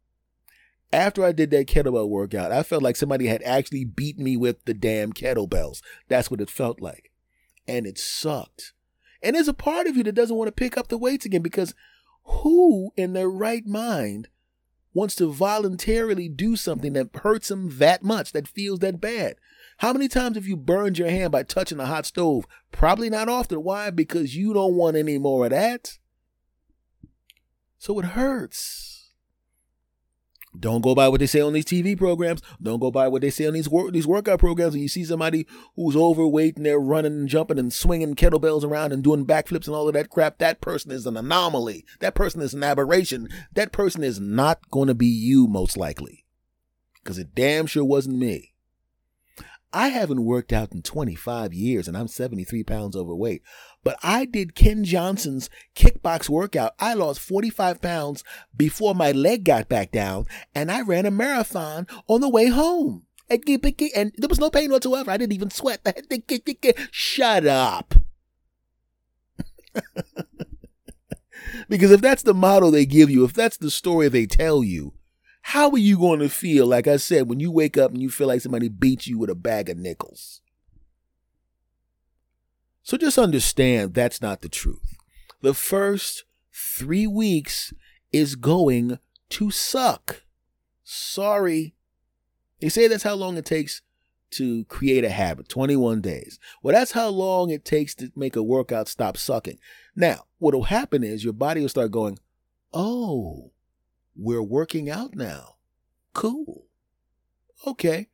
After 0.94 1.24
I 1.24 1.32
did 1.32 1.50
that 1.50 1.68
kettlebell 1.68 2.08
workout, 2.08 2.52
I 2.52 2.62
felt 2.62 2.84
like 2.84 2.96
somebody 2.96 3.26
had 3.26 3.42
actually 3.42 3.86
beat 3.86 4.20
me 4.20 4.38
with 4.38 4.66
the 4.66 4.76
damn 4.76 5.14
kettlebells. 5.14 5.82
That's 6.10 6.30
what 6.30 6.42
it 6.42 6.50
felt 6.50 6.80
like. 6.80 7.12
And 7.68 7.88
it 7.88 7.98
sucked. 7.98 8.74
And 9.24 9.36
there's 9.36 9.48
a 9.48 9.54
part 9.54 9.88
of 9.88 9.98
you 9.98 10.04
that 10.04 10.14
doesn't 10.14 10.36
want 10.36 10.50
to 10.50 10.52
pick 10.52 10.78
up 10.78 10.90
the 10.90 10.98
weights 10.98 11.26
again 11.26 11.42
because 11.42 11.74
who 12.24 12.92
in 12.96 13.14
their 13.14 13.30
right 13.30 13.66
mind 13.66 14.28
wants 14.94 15.16
to 15.16 15.32
voluntarily 15.32 16.28
do 16.28 16.56
something 16.56 16.94
that 16.94 17.10
hurts 17.16 17.48
them 17.48 17.78
that 17.78 18.04
much, 18.04 18.32
that 18.34 18.48
feels 18.48 18.80
that 18.80 19.02
bad? 19.02 19.36
How 19.78 19.94
many 19.94 20.08
times 20.08 20.36
have 20.36 20.46
you 20.46 20.58
burned 20.58 21.00
your 21.00 21.10
hand 21.10 21.32
by 21.32 21.44
touching 21.44 21.80
a 21.80 21.86
hot 21.86 22.06
stove? 22.06 22.46
Probably 22.72 23.10
not 23.10 23.30
often. 23.30 23.64
Why? 23.64 23.90
Because 23.90 24.36
you 24.36 24.54
don't 24.54 24.76
want 24.76 24.96
any 24.96 25.18
more 25.18 25.46
of 25.46 25.52
that. 25.52 25.98
So 27.80 28.00
it 28.00 28.06
hurts. 28.06 28.91
Don't 30.58 30.82
go 30.82 30.94
by 30.94 31.08
what 31.08 31.22
they 31.22 31.28
say 31.28 31.40
on 31.40 31.54
these 31.54 31.66
TV 31.66 31.98
programs. 31.98 32.42
Don't 32.62 32.80
go 32.80 32.92
by 32.92 33.08
what 33.08 33.22
they 33.22 33.30
say 33.30 33.48
on 33.48 33.54
these 33.54 33.70
these 33.92 34.08
workout 34.08 34.40
programs. 34.40 34.74
And 34.74 34.84
you 34.84 34.90
see 34.90 35.06
somebody 35.06 35.48
who's 35.76 35.96
overweight 35.96 36.58
and 36.58 36.66
they're 36.66 36.80
running 36.80 37.14
and 37.14 37.30
jumping 37.30 37.58
and 37.58 37.72
swinging 37.72 38.16
kettlebells 38.16 38.64
around 38.64 38.92
and 38.92 39.04
doing 39.04 39.26
backflips 39.26 39.68
and 39.68 39.76
all 39.76 39.88
of 39.88 39.94
that 39.94 40.10
crap. 40.10 40.40
That 40.40 40.60
person 40.60 40.92
is 40.92 41.06
an 41.06 41.16
anomaly. 41.16 41.86
That 42.00 42.16
person 42.16 42.42
is 42.42 42.54
an 42.54 42.64
aberration. 42.64 43.30
That 43.54 43.72
person 43.72 44.04
is 44.04 44.20
not 44.20 44.70
going 44.70 44.88
to 44.88 44.94
be 44.94 45.08
you 45.08 45.48
most 45.48 45.78
likely, 45.78 46.26
because 47.02 47.18
it 47.18 47.34
damn 47.34 47.66
sure 47.66 47.86
wasn't 47.86 48.18
me. 48.18 48.51
I 49.74 49.90
haven't 49.90 50.26
worked 50.26 50.52
out 50.52 50.74
in 50.74 50.82
25 50.82 51.54
years 51.54 51.88
and 51.88 51.98
I'm 51.98 52.08
73 52.08 52.64
pounds 52.64 52.96
overweight. 52.96 53.42
But 53.84 53.98
I 54.04 54.26
did 54.26 54.56
Ken 54.56 54.84
Johnson's 54.84 55.50
kickbox 55.76 56.30
workout. 56.30 56.74
I 56.80 56.94
lost 56.94 57.20
45 57.22 57.82
pounds 57.82 58.24
before 58.56 58.94
my 58.94 59.12
leg 59.12 59.46
got 59.46 59.70
back 59.70 59.92
down 59.92 60.26
and 60.54 60.72
I 60.72 60.82
ran 60.82 61.06
a 61.06 61.12
marathon 61.12 61.88
on 62.08 62.22
the 62.22 62.30
way 62.30 62.48
home. 62.48 63.06
And 63.30 64.12
there 64.18 64.30
was 64.30 64.40
no 64.40 64.50
pain 64.50 64.72
whatsoever. 64.72 65.10
I 65.10 65.18
didn't 65.18 65.34
even 65.34 65.52
sweat. 65.52 65.80
Shut 66.92 67.46
up. 67.46 67.94
because 71.70 71.92
if 71.92 72.02
that's 72.02 72.24
the 72.24 72.34
model 72.34 72.72
they 72.72 72.86
give 72.86 73.10
you, 73.10 73.24
if 73.24 73.34
that's 73.34 73.58
the 73.58 73.72
story 73.72 74.10
they 74.10 74.26
tell 74.26 74.64
you, 74.64 74.94
how 75.42 75.72
are 75.72 75.78
you 75.78 75.98
going 75.98 76.20
to 76.20 76.30
feel, 76.30 76.68
like 76.68 76.88
I 76.88 76.98
said, 76.98 77.28
when 77.28 77.40
you 77.40 77.52
wake 77.52 77.78
up 77.78 77.92
and 77.92 78.02
you 78.02 78.10
feel 78.10 78.28
like 78.28 78.42
somebody 78.42 78.70
beat 78.70 79.08
you 79.08 79.18
with 79.18 79.30
a 79.30 79.36
bag 79.36 79.70
of 79.70 79.78
nickels? 79.78 80.42
So 82.84 82.98
just 82.98 83.18
understand 83.18 83.94
that's 83.94 84.22
not 84.22 84.42
the 84.42 84.50
truth. 84.50 84.98
The 85.42 85.54
first 85.54 86.24
three 86.54 87.08
weeks 87.08 87.74
is 88.12 88.36
going 88.36 89.00
to 89.30 89.52
suck. 89.52 90.24
Sorry. 90.84 91.74
They 92.60 92.70
say 92.70 92.88
that's 92.88 93.04
how 93.04 93.16
long 93.16 93.38
it 93.38 93.46
takes 93.46 93.82
to 94.32 94.64
create 94.66 95.04
a 95.04 95.10
habit 95.10 95.50
21 95.50 96.02
days. 96.02 96.40
Well, 96.62 96.74
that's 96.74 96.92
how 96.92 97.10
long 97.10 97.50
it 97.50 97.66
takes 97.66 97.94
to 97.96 98.12
make 98.16 98.36
a 98.36 98.44
workout 98.44 98.88
stop 98.88 99.18
sucking. 99.18 99.60
Now, 99.96 100.26
what 100.40 100.54
will 100.54 100.64
happen 100.64 101.04
is 101.04 101.24
your 101.24 101.34
body 101.34 101.62
will 101.62 101.70
start 101.70 101.92
going, 101.92 102.18
Oh, 102.74 103.52
we're 104.22 104.44
working 104.44 104.90
out 104.90 105.16
now. 105.16 105.56
Cool. 106.14 106.68
Okay. 107.66 108.08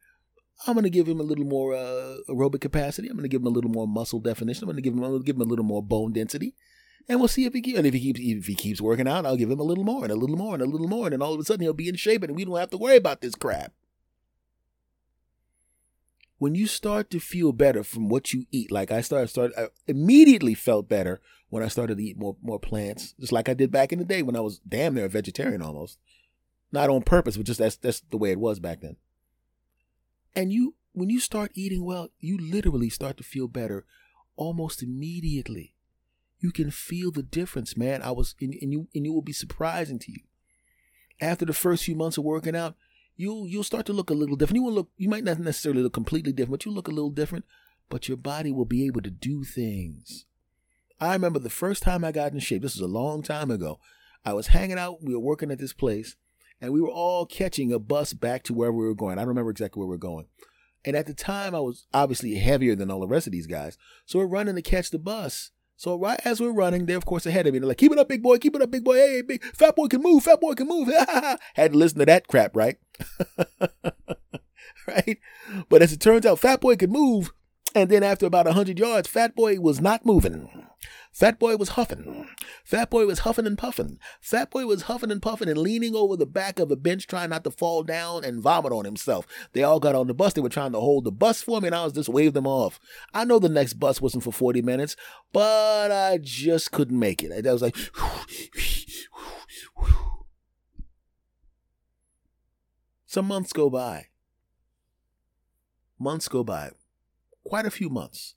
I'm 0.66 0.74
going 0.74 0.84
to 0.86 0.90
give 0.90 1.08
him 1.08 1.20
a 1.20 1.24
little 1.24 1.46
more 1.46 1.76
uh, 1.76 2.16
aerobic 2.30 2.62
capacity. 2.62 3.08
I'm 3.08 3.16
going 3.16 3.24
to 3.24 3.30
give 3.30 3.42
him 3.42 3.48
a 3.48 3.52
little 3.52 3.70
more 3.70 3.88
muscle 3.88 4.20
definition. 4.20 4.64
I'm 4.64 4.68
going 4.68 4.78
to 4.78 4.82
give 4.82 4.94
him, 4.94 5.04
I'm 5.04 5.18
to 5.18 5.24
give 5.24 5.36
him 5.36 5.42
a 5.42 5.46
little 5.46 5.66
more 5.66 5.84
bone 5.84 6.14
density, 6.14 6.56
and 7.08 7.20
we'll 7.20 7.28
see 7.28 7.46
if 7.46 7.54
he 7.54 7.62
keeps. 7.62 7.78
And 7.78 7.86
if 7.86 7.94
he 7.94 8.00
keeps, 8.00 8.20
if 8.20 8.48
he 8.48 8.56
keeps 8.56 8.82
working 8.82 9.08
out, 9.08 9.26
I'll 9.26 9.38
give 9.38 9.52
him 9.52 9.60
a 9.60 9.64
little 9.64 9.84
more 9.84 10.04
and 10.04 10.12
a 10.12 10.16
little 10.16 10.36
more 10.36 10.56
and 10.56 10.64
a 10.64 10.66
little 10.66 10.88
more, 10.88 11.06
and 11.06 11.14
then 11.14 11.22
all 11.22 11.34
of 11.34 11.40
a 11.40 11.44
sudden 11.44 11.62
he'll 11.62 11.74
be 11.74 11.90
in 11.90 11.96
shape, 11.96 12.24
and 12.24 12.36
we 12.36 12.44
don't 12.44 12.58
have 12.58 12.72
to 12.72 12.78
worry 12.78 12.96
about 12.96 13.22
this 13.22 13.36
crap. 13.36 13.74
When 16.38 16.54
you 16.54 16.68
start 16.68 17.10
to 17.12 17.20
feel 17.20 17.52
better 17.52 17.84
from 17.84 18.10
what 18.10 18.32
you 18.32 18.46
eat, 18.52 18.72
like 18.72 18.92
I 18.92 19.02
started, 19.02 19.30
started, 19.30 19.58
I 19.58 19.68
immediately 19.88 20.54
felt 20.54 20.88
better 20.88 21.20
when 21.50 21.64
I 21.64 21.68
started 21.68 21.98
to 21.98 22.04
eat 22.04 22.18
more 22.18 22.36
more 22.42 22.60
plants, 22.60 23.14
just 23.20 23.32
like 23.32 23.50
I 23.50 23.54
did 23.54 23.72
back 23.72 23.92
in 23.92 24.00
the 24.00 24.06
day 24.06 24.22
when 24.22 24.36
I 24.36 24.42
was 24.42 24.60
damn 24.60 24.94
near 24.94 25.06
a 25.06 25.10
vegetarian 25.10 25.62
almost. 25.62 25.98
Not 26.72 26.90
on 26.90 27.02
purpose, 27.02 27.38
but 27.38 27.46
just 27.46 27.60
that's 27.60 27.78
that's 27.78 28.02
the 28.02 28.18
way 28.18 28.32
it 28.32 28.40
was 28.40 28.60
back 28.60 28.82
then. 28.82 28.98
And 30.36 30.52
you 30.52 30.76
when 30.94 31.10
you 31.10 31.20
start 31.20 31.52
eating 31.54 31.86
well, 31.86 32.10
you 32.20 32.38
literally 32.38 32.90
start 32.90 33.18
to 33.18 33.24
feel 33.24 33.48
better 33.48 33.86
almost 34.36 34.84
immediately. 34.84 35.74
You 36.40 36.52
can 36.52 36.70
feel 36.70 37.12
the 37.12 37.24
difference, 37.24 37.76
man. 37.76 38.02
I 38.02 38.12
was 38.12 38.36
and, 38.42 38.54
and 38.62 38.72
you 38.72 38.88
and 38.94 39.06
it 39.06 39.10
will 39.10 39.22
be 39.22 39.34
surprising 39.34 40.00
to 40.00 40.12
you. 40.12 40.22
After 41.20 41.46
the 41.46 41.54
first 41.54 41.84
few 41.84 41.96
months 41.96 42.18
of 42.18 42.24
working 42.24 42.56
out, 42.56 42.76
you'll 43.18 43.48
you'll 43.48 43.64
start 43.64 43.86
to 43.88 43.94
look 43.94 44.10
a 44.10 44.14
little 44.14 44.38
different. 44.38 44.58
You 44.58 44.64
will 44.64 44.74
look 44.74 44.90
you 44.96 45.10
might 45.10 45.26
not 45.26 45.40
necessarily 45.40 45.84
look 45.84 45.94
completely 45.94 46.32
different, 46.32 46.60
but 46.60 46.66
you 46.66 46.72
look 46.72 46.88
a 46.88 46.92
little 46.92 47.10
different, 47.10 47.44
but 47.90 48.08
your 48.08 48.18
body 48.18 48.52
will 48.52 48.66
be 48.66 48.86
able 48.86 49.02
to 49.02 49.10
do 49.10 49.44
things 49.44 50.26
I 51.00 51.14
remember 51.14 51.40
the 51.40 51.50
first 51.50 51.84
time 51.84 52.04
I 52.04 52.12
got 52.12 52.34
in 52.34 52.40
shape, 52.40 52.64
this 52.64 52.76
was 52.76 52.82
a 52.82 52.92
long 52.92 53.22
time 53.22 53.52
ago. 53.52 53.80
I 54.26 54.34
was 54.34 54.48
hanging 54.48 54.80
out, 54.80 55.04
we 55.04 55.14
were 55.14 55.20
working 55.20 55.52
at 55.52 55.60
this 55.60 55.74
place, 55.74 56.16
and 56.60 56.74
we 56.74 56.82
were 56.82 56.90
all 56.90 57.26
catching 57.26 57.72
a 57.72 57.80
bus 57.80 58.14
back 58.14 58.44
to 58.44 58.54
where 58.54 58.72
we 58.72 58.84
were 58.84 58.96
going. 58.96 59.18
I 59.18 59.22
don't 59.22 59.30
remember 59.30 59.52
exactly 59.52 59.80
where 59.80 59.88
we 59.88 59.92
were 59.92 59.98
going. 59.98 60.26
And 60.84 60.96
at 60.96 61.06
the 61.06 61.14
time, 61.14 61.54
I 61.54 61.60
was 61.60 61.86
obviously 61.94 62.36
heavier 62.36 62.76
than 62.76 62.90
all 62.90 63.00
the 63.00 63.08
rest 63.08 63.28
of 63.28 63.34
these 63.34 63.48
guys. 63.48 63.78
So 64.06 64.20
we're 64.20 64.26
running 64.26 64.56
to 64.56 64.62
catch 64.62 64.90
the 64.90 64.98
bus. 64.98 65.52
So 65.78 65.96
right 65.96 66.20
as 66.26 66.42
we're 66.42 66.52
running, 66.52 66.86
they're 66.86 66.98
of 66.98 67.06
course 67.06 67.26
ahead 67.26 67.48
of 67.48 67.54
me. 67.54 67.60
They're 67.60 67.68
like, 67.68 67.78
"Keep 67.78 67.94
it 67.94 68.00
up, 68.00 68.10
big 68.10 68.24
boy! 68.24 68.38
Keep 68.40 68.56
it 68.56 68.62
up, 68.62 68.72
big 68.72 68.84
boy! 68.84 68.96
Hey, 68.96 69.22
big 69.22 69.44
fat 69.56 69.76
boy 69.76 69.88
can 69.88 70.02
move! 70.02 70.24
Fat 70.24 70.42
boy 70.42 70.54
can 70.54 70.68
move!" 70.68 70.88
Had 71.54 71.74
to 71.74 71.78
listen 71.78 72.00
to 72.00 72.06
that 72.06 72.28
crap, 72.28 72.56
right? 72.56 72.78
right? 74.88 75.20
But 75.70 75.82
as 75.84 75.94
it 75.94 76.02
turns 76.02 76.26
out, 76.26 76.40
fat 76.40 76.62
boy 76.62 76.76
could 76.76 76.92
move. 76.92 77.32
And 77.76 77.92
then 77.92 78.02
after 78.02 78.26
about 78.26 78.48
100 78.48 78.80
yards, 78.80 79.08
Fat 79.08 79.36
Boy 79.36 79.60
was 79.60 79.80
not 79.80 80.04
moving. 80.04 80.67
Fat 81.18 81.40
Boy 81.40 81.58
was 81.58 81.70
huffing. 81.70 82.28
Fat 82.64 82.92
Boy 82.92 83.08
was 83.08 83.20
huffing 83.20 83.48
and 83.48 83.58
puffing. 83.58 83.98
Fat 84.22 84.52
Boy 84.52 84.68
was 84.68 84.84
huffing 84.84 85.10
and 85.10 85.20
puffing 85.20 85.50
and 85.50 85.58
leaning 85.58 85.96
over 85.96 86.16
the 86.16 86.28
back 86.28 86.60
of 86.60 86.70
a 86.70 86.76
bench 86.76 87.08
trying 87.08 87.32
not 87.32 87.44
to 87.44 87.50
fall 87.50 87.82
down 87.82 88.24
and 88.24 88.40
vomit 88.40 88.72
on 88.72 88.86
himself. 88.86 89.26
They 89.54 89.64
all 89.64 89.80
got 89.80 89.96
on 89.96 90.06
the 90.06 90.14
bus. 90.14 90.34
They 90.34 90.42
were 90.42 90.50
trying 90.50 90.74
to 90.74 90.80
hold 90.80 91.06
the 91.06 91.12
bus 91.12 91.42
for 91.42 91.60
me 91.60 91.70
and 91.70 91.76
I 91.76 91.86
was 91.86 91.94
just 91.94 92.08
waving 92.08 92.34
them 92.34 92.46
off. 92.46 92.80
I 93.16 93.26
know 93.26 93.40
the 93.40 93.50
next 93.50 93.80
bus 93.80 94.00
wasn't 94.00 94.26
for 94.26 94.32
40 94.32 94.62
minutes, 94.62 94.96
but 95.34 95.92
I 95.92 96.20
just 96.22 96.72
couldn't 96.72 97.00
make 97.00 97.24
it. 97.24 97.48
I 97.48 97.52
was 97.52 97.64
like, 97.64 97.76
some 103.08 103.26
months 103.26 103.54
go 103.54 103.72
by. 103.72 104.10
Months 105.98 106.28
go 106.28 106.44
by 106.44 106.70
quite 107.44 107.66
a 107.66 107.72
few 107.72 107.90
months. 107.90 108.36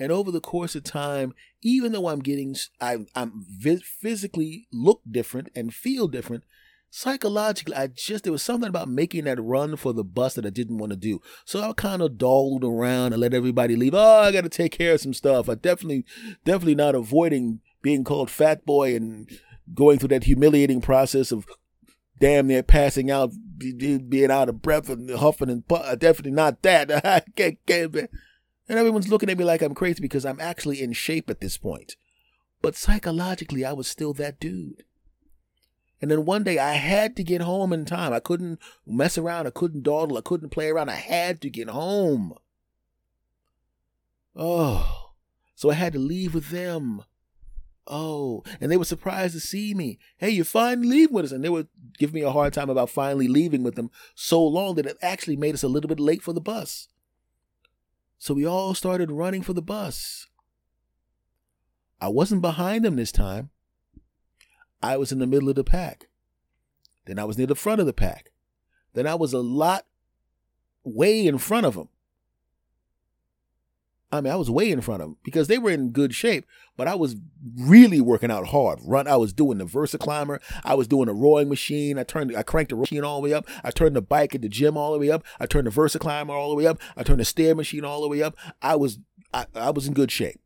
And 0.00 0.10
over 0.10 0.30
the 0.30 0.40
course 0.40 0.74
of 0.74 0.82
time, 0.82 1.34
even 1.60 1.92
though 1.92 2.08
I'm 2.08 2.20
getting, 2.20 2.56
I, 2.80 3.04
I'm 3.14 3.44
physically 3.82 4.66
look 4.72 5.02
different 5.08 5.50
and 5.54 5.74
feel 5.74 6.08
different, 6.08 6.44
psychologically, 6.88 7.76
I 7.76 7.88
just, 7.88 8.24
there 8.24 8.32
was 8.32 8.42
something 8.42 8.68
about 8.70 8.88
making 8.88 9.24
that 9.24 9.38
run 9.40 9.76
for 9.76 9.92
the 9.92 10.02
bus 10.02 10.34
that 10.34 10.46
I 10.46 10.50
didn't 10.50 10.78
want 10.78 10.90
to 10.90 10.96
do. 10.96 11.20
So 11.44 11.60
I 11.60 11.74
kind 11.74 12.00
of 12.00 12.16
dawdled 12.16 12.64
around 12.64 13.12
and 13.12 13.20
let 13.20 13.34
everybody 13.34 13.76
leave. 13.76 13.94
Oh, 13.94 14.20
I 14.22 14.32
got 14.32 14.44
to 14.44 14.48
take 14.48 14.72
care 14.72 14.94
of 14.94 15.02
some 15.02 15.12
stuff. 15.12 15.50
I 15.50 15.54
definitely, 15.54 16.06
definitely 16.46 16.76
not 16.76 16.94
avoiding 16.94 17.60
being 17.82 18.02
called 18.02 18.30
fat 18.30 18.64
boy 18.64 18.96
and 18.96 19.30
going 19.74 19.98
through 19.98 20.08
that 20.08 20.24
humiliating 20.24 20.80
process 20.80 21.30
of 21.30 21.46
damn 22.18 22.46
near 22.46 22.62
passing 22.62 23.10
out, 23.10 23.32
being 23.58 24.30
out 24.30 24.48
of 24.48 24.62
breath 24.62 24.88
and 24.88 25.10
huffing 25.10 25.50
and 25.50 25.68
puffing. 25.68 25.98
Definitely 25.98 26.32
not 26.32 26.62
that. 26.62 26.90
I 27.06 27.20
can't, 27.36 27.58
can't, 27.66 28.10
and 28.70 28.78
everyone's 28.78 29.08
looking 29.08 29.28
at 29.28 29.36
me 29.36 29.44
like 29.44 29.60
I'm 29.60 29.74
crazy 29.74 30.00
because 30.00 30.24
I'm 30.24 30.40
actually 30.40 30.80
in 30.80 30.94
shape 30.94 31.28
at 31.28 31.40
this 31.40 31.58
point. 31.58 31.96
But 32.62 32.76
psychologically, 32.76 33.64
I 33.64 33.72
was 33.72 33.86
still 33.86 34.14
that 34.14 34.40
dude. 34.40 34.84
And 36.00 36.10
then 36.10 36.24
one 36.24 36.44
day 36.44 36.58
I 36.58 36.74
had 36.74 37.16
to 37.16 37.24
get 37.24 37.42
home 37.42 37.72
in 37.72 37.84
time. 37.84 38.12
I 38.12 38.20
couldn't 38.20 38.58
mess 38.86 39.18
around. 39.18 39.46
I 39.46 39.50
couldn't 39.50 39.82
dawdle. 39.82 40.16
I 40.16 40.22
couldn't 40.22 40.48
play 40.48 40.70
around. 40.70 40.88
I 40.88 40.94
had 40.94 41.42
to 41.42 41.50
get 41.50 41.68
home. 41.68 42.32
Oh, 44.34 45.10
so 45.54 45.70
I 45.70 45.74
had 45.74 45.92
to 45.92 45.98
leave 45.98 46.32
with 46.32 46.48
them 46.48 47.02
Oh, 47.92 48.44
and 48.60 48.70
they 48.70 48.76
were 48.76 48.84
surprised 48.84 49.34
to 49.34 49.40
see 49.40 49.74
me. 49.74 49.98
Hey, 50.16 50.30
you're 50.30 50.44
finally 50.44 50.86
leave 50.86 51.10
with 51.10 51.24
us. 51.26 51.32
And 51.32 51.42
they 51.42 51.48
were 51.48 51.66
giving 51.98 52.14
me 52.14 52.22
a 52.22 52.30
hard 52.30 52.52
time 52.52 52.70
about 52.70 52.88
finally 52.88 53.26
leaving 53.26 53.64
with 53.64 53.74
them 53.74 53.90
so 54.14 54.40
long 54.42 54.76
that 54.76 54.86
it 54.86 54.96
actually 55.02 55.36
made 55.36 55.54
us 55.54 55.64
a 55.64 55.68
little 55.68 55.88
bit 55.88 55.98
late 55.98 56.22
for 56.22 56.32
the 56.32 56.40
bus. 56.40 56.86
So 58.20 58.34
we 58.34 58.46
all 58.46 58.74
started 58.74 59.10
running 59.10 59.40
for 59.40 59.54
the 59.54 59.62
bus. 59.62 60.26
I 62.02 62.08
wasn't 62.08 62.42
behind 62.42 62.84
them 62.84 62.96
this 62.96 63.10
time. 63.10 63.48
I 64.82 64.98
was 64.98 65.10
in 65.10 65.20
the 65.20 65.26
middle 65.26 65.48
of 65.48 65.54
the 65.54 65.64
pack. 65.64 66.08
Then 67.06 67.18
I 67.18 67.24
was 67.24 67.38
near 67.38 67.46
the 67.46 67.54
front 67.54 67.80
of 67.80 67.86
the 67.86 67.94
pack. 67.94 68.30
Then 68.92 69.06
I 69.06 69.14
was 69.14 69.32
a 69.32 69.38
lot 69.38 69.86
way 70.84 71.26
in 71.26 71.38
front 71.38 71.64
of 71.64 71.74
them. 71.74 71.88
I 74.12 74.20
mean, 74.20 74.32
I 74.32 74.36
was 74.36 74.50
way 74.50 74.72
in 74.72 74.80
front 74.80 75.02
of 75.02 75.08
them 75.08 75.16
because 75.22 75.46
they 75.46 75.58
were 75.58 75.70
in 75.70 75.90
good 75.90 76.14
shape, 76.14 76.44
but 76.76 76.88
I 76.88 76.96
was 76.96 77.14
really 77.56 78.00
working 78.00 78.30
out 78.30 78.48
hard. 78.48 78.80
Run, 78.82 79.06
I 79.06 79.16
was 79.16 79.32
doing 79.32 79.58
the 79.58 79.66
VersaClimber. 79.66 80.40
I 80.64 80.74
was 80.74 80.88
doing 80.88 81.06
the 81.06 81.14
rowing 81.14 81.48
machine. 81.48 81.96
I 81.96 82.02
turned, 82.02 82.36
I 82.36 82.42
cranked 82.42 82.70
the 82.70 82.76
machine 82.76 83.04
all 83.04 83.20
the 83.20 83.28
way 83.28 83.34
up. 83.34 83.46
I 83.62 83.70
turned 83.70 83.94
the 83.94 84.02
bike 84.02 84.34
at 84.34 84.42
the 84.42 84.48
gym 84.48 84.76
all 84.76 84.92
the 84.92 84.98
way 84.98 85.12
up. 85.12 85.24
I 85.38 85.46
turned 85.46 85.68
the 85.68 85.70
VersaClimber 85.70 86.30
all 86.30 86.50
the 86.50 86.56
way 86.56 86.66
up. 86.66 86.80
I 86.96 87.04
turned 87.04 87.20
the 87.20 87.24
stair 87.24 87.54
machine 87.54 87.84
all 87.84 88.02
the 88.02 88.08
way 88.08 88.20
up. 88.20 88.36
I 88.60 88.74
was, 88.74 88.98
I, 89.32 89.46
I 89.54 89.70
was 89.70 89.86
in 89.86 89.94
good 89.94 90.10
shape. 90.10 90.40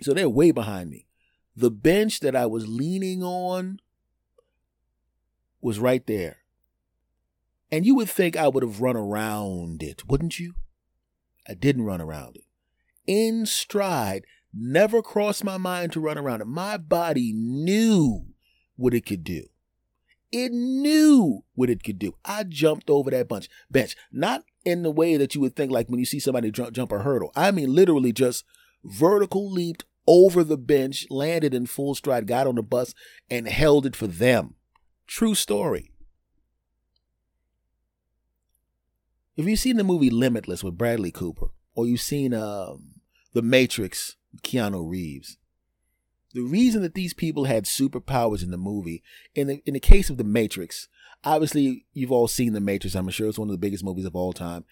So 0.00 0.14
they're 0.14 0.28
way 0.28 0.50
behind 0.50 0.88
me. 0.88 1.06
The 1.54 1.70
bench 1.70 2.20
that 2.20 2.34
I 2.34 2.46
was 2.46 2.66
leaning 2.66 3.22
on 3.22 3.80
was 5.60 5.78
right 5.78 6.06
there. 6.06 6.38
And 7.70 7.84
you 7.84 7.94
would 7.96 8.08
think 8.08 8.34
I 8.34 8.48
would 8.48 8.62
have 8.62 8.80
run 8.80 8.96
around 8.96 9.82
it, 9.82 10.08
wouldn't 10.08 10.38
you? 10.38 10.54
I 11.46 11.52
didn't 11.52 11.84
run 11.84 12.00
around 12.00 12.36
it 12.36 12.41
in 13.06 13.46
stride. 13.46 14.24
Never 14.54 15.02
crossed 15.02 15.44
my 15.44 15.56
mind 15.56 15.92
to 15.92 16.00
run 16.00 16.18
around 16.18 16.42
it. 16.42 16.46
My 16.46 16.76
body 16.76 17.32
knew 17.34 18.26
what 18.76 18.94
it 18.94 19.06
could 19.06 19.24
do. 19.24 19.44
It 20.30 20.50
knew 20.52 21.44
what 21.54 21.70
it 21.70 21.82
could 21.82 21.98
do. 21.98 22.14
I 22.24 22.44
jumped 22.44 22.88
over 22.88 23.10
that 23.10 23.28
bunch 23.28 23.48
bench, 23.70 23.96
not 24.10 24.44
in 24.64 24.82
the 24.82 24.90
way 24.90 25.16
that 25.16 25.34
you 25.34 25.40
would 25.42 25.54
think 25.56 25.70
like 25.70 25.88
when 25.88 25.98
you 25.98 26.06
see 26.06 26.20
somebody 26.20 26.50
jump, 26.50 26.72
jump 26.72 26.92
a 26.92 27.00
hurdle. 27.00 27.32
I 27.36 27.50
mean, 27.50 27.74
literally 27.74 28.12
just 28.12 28.44
vertical 28.82 29.50
leaped 29.50 29.84
over 30.06 30.42
the 30.42 30.56
bench, 30.56 31.06
landed 31.10 31.54
in 31.54 31.66
full 31.66 31.94
stride, 31.94 32.26
got 32.26 32.46
on 32.46 32.54
the 32.54 32.62
bus, 32.62 32.94
and 33.30 33.46
held 33.46 33.86
it 33.86 33.94
for 33.94 34.06
them. 34.06 34.54
True 35.06 35.34
story. 35.34 35.92
If 39.36 39.46
you've 39.46 39.58
seen 39.58 39.76
the 39.76 39.84
movie 39.84 40.10
Limitless 40.10 40.64
with 40.64 40.76
Bradley 40.76 41.10
Cooper, 41.10 41.48
or 41.74 41.86
you've 41.86 42.00
seen 42.00 42.34
um, 42.34 43.00
The 43.32 43.42
Matrix, 43.42 44.16
Keanu 44.42 44.88
Reeves. 44.88 45.36
The 46.34 46.40
reason 46.40 46.82
that 46.82 46.94
these 46.94 47.12
people 47.12 47.44
had 47.44 47.64
superpowers 47.64 48.42
in 48.42 48.50
the 48.50 48.56
movie, 48.56 49.02
in 49.34 49.48
the, 49.48 49.62
in 49.66 49.74
the 49.74 49.80
case 49.80 50.08
of 50.08 50.16
The 50.16 50.24
Matrix, 50.24 50.88
obviously 51.24 51.86
you've 51.92 52.12
all 52.12 52.28
seen 52.28 52.52
The 52.52 52.60
Matrix. 52.60 52.94
I'm 52.94 53.08
sure 53.10 53.28
it's 53.28 53.38
one 53.38 53.48
of 53.48 53.52
the 53.52 53.58
biggest 53.58 53.84
movies 53.84 54.06
of 54.06 54.16
all 54.16 54.32
time. 54.32 54.64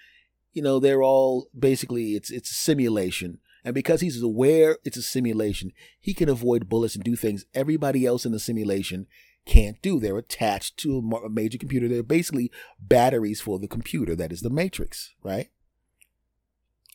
You 0.53 0.63
know, 0.63 0.79
they're 0.81 1.03
all 1.03 1.49
basically 1.57 2.17
it's 2.17 2.31
it's 2.31 2.51
a 2.51 2.55
simulation, 2.55 3.39
and 3.65 3.73
because 3.73 4.01
he's 4.01 4.21
aware 4.21 4.79
it's 4.85 4.97
a 4.97 5.03
simulation, 5.03 5.71
he 6.01 6.13
can 6.13 6.29
avoid 6.29 6.69
bullets 6.69 6.97
and 6.97 7.05
do 7.05 7.15
things 7.15 7.45
everybody 7.55 8.05
else 8.05 8.27
in 8.27 8.33
the 8.33 8.41
simulation 8.41 9.07
can't 9.47 9.81
do. 9.81 10.01
They're 10.01 10.19
attached 10.19 10.77
to 10.79 10.99
a 10.99 11.29
major 11.29 11.59
computer. 11.59 11.89
They're 11.89 12.03
basically 12.03 12.51
batteries 12.81 13.41
for 13.41 13.59
the 13.59 13.69
computer 13.69 14.17
that 14.17 14.33
is 14.33 14.41
the 14.41 14.51
Matrix, 14.51 15.15
right? 15.23 15.51